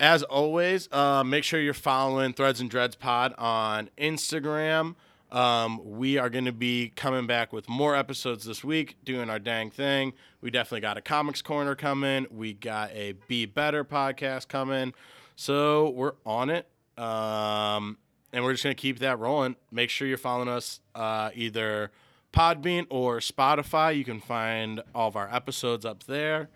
[0.00, 4.94] as always, uh, make sure you're following Threads and Dreads Pod on Instagram.
[5.30, 9.40] Um, we are going to be coming back with more episodes this week, doing our
[9.40, 10.14] dang thing.
[10.40, 12.26] We definitely got a comics corner coming.
[12.30, 14.94] We got a Be Better podcast coming.
[15.34, 16.68] So we're on it.
[16.98, 17.98] Um,
[18.32, 19.56] and we're just going to keep that rolling.
[19.70, 21.90] Make sure you're following us uh, either
[22.32, 23.96] Podbean or Spotify.
[23.96, 26.48] You can find all of our episodes up there.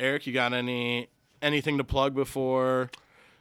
[0.00, 1.08] Eric, you got any
[1.42, 2.90] anything to plug before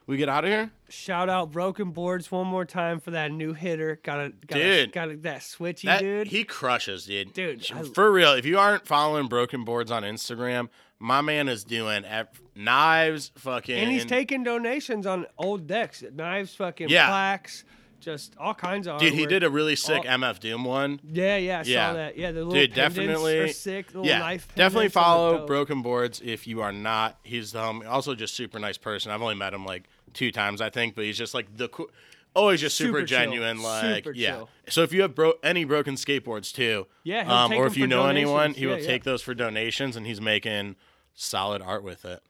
[0.06, 0.72] we get out of here?
[0.90, 4.00] Shout out Broken Boards one more time for that new hitter.
[4.04, 4.90] Got a got Dude.
[4.90, 6.28] a, got a, that switchy That, dude.
[6.28, 7.34] He crushes, dude.
[7.34, 10.70] Dude, I- For real, if you aren't following Broken Boards on Instagram,
[11.00, 13.78] my man is doing ev- knives, fucking.
[13.78, 17.08] and he's taking donations on old decks, knives, fucking Yeah.
[17.08, 17.64] plaques,
[18.00, 19.00] just all kinds of.
[19.00, 20.10] Dude, he did a really sick Oh.
[20.10, 21.00] MF Doom one.
[21.04, 21.88] Yeah, yeah, I Yeah.
[21.90, 22.18] saw that.
[22.18, 23.38] Yeah, the little Dude, definitely.
[23.40, 23.88] are sick.
[23.88, 25.04] Little yeah, knife definitely pendants, those are
[25.38, 25.46] follow.
[25.48, 27.18] Broken Boards if you are not.
[27.24, 27.88] He's the homie.
[27.88, 29.12] Also, just super nice person.
[29.12, 29.84] I've only met him like
[30.14, 31.90] two times, I think, but he's just like the cool.
[32.38, 33.18] Always just super, Super chill.
[33.20, 34.32] genuine, like Super yeah.
[34.36, 34.50] chill.
[34.70, 38.06] So if you have bro- any broken skateboards too, Yeah, um, or if you know
[38.06, 38.58] anyone, donations.
[38.58, 40.76] he will Yeah, take those for donations, and he's making
[41.16, 42.22] solid art with it.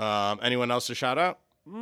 [0.00, 1.38] Um, anyone else to shout out?
[1.68, 1.74] Mm,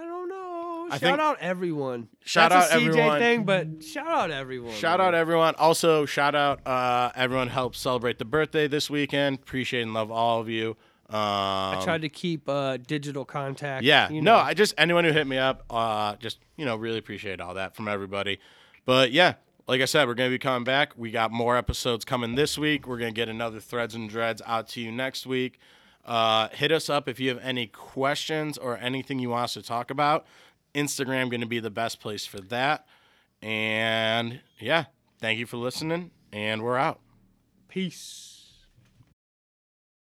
[0.00, 0.88] I don't know.
[0.90, 2.08] I shout out everyone.
[2.24, 3.18] Shout That's out a CJ everyone.
[3.20, 4.72] thing, but shout out everyone.
[4.74, 5.08] Shout man.
[5.08, 5.54] out everyone.
[5.56, 9.38] Also, shout out uh, everyone helped celebrate the birthday this weekend.
[9.40, 10.76] Appreciate and love all of you.
[11.12, 13.84] Um, I tried to keep uh, digital contact.
[13.84, 14.36] Yeah, you no.
[14.36, 17.76] I just anyone who hit me up, uh, just you know, really appreciate all that
[17.76, 18.38] from everybody.
[18.86, 19.34] But yeah,
[19.68, 20.92] like I said, we're gonna be coming back.
[20.96, 22.86] We got more episodes coming this week.
[22.86, 25.58] We're gonna get another Threads and Dreads out to you next week.
[26.04, 29.62] Uh, hit us up if you have any questions or anything you want us to
[29.62, 30.24] talk about.
[30.74, 32.86] Instagram gonna be the best place for that.
[33.42, 34.86] And yeah,
[35.20, 37.00] thank you for listening, and we're out.
[37.68, 38.31] Peace.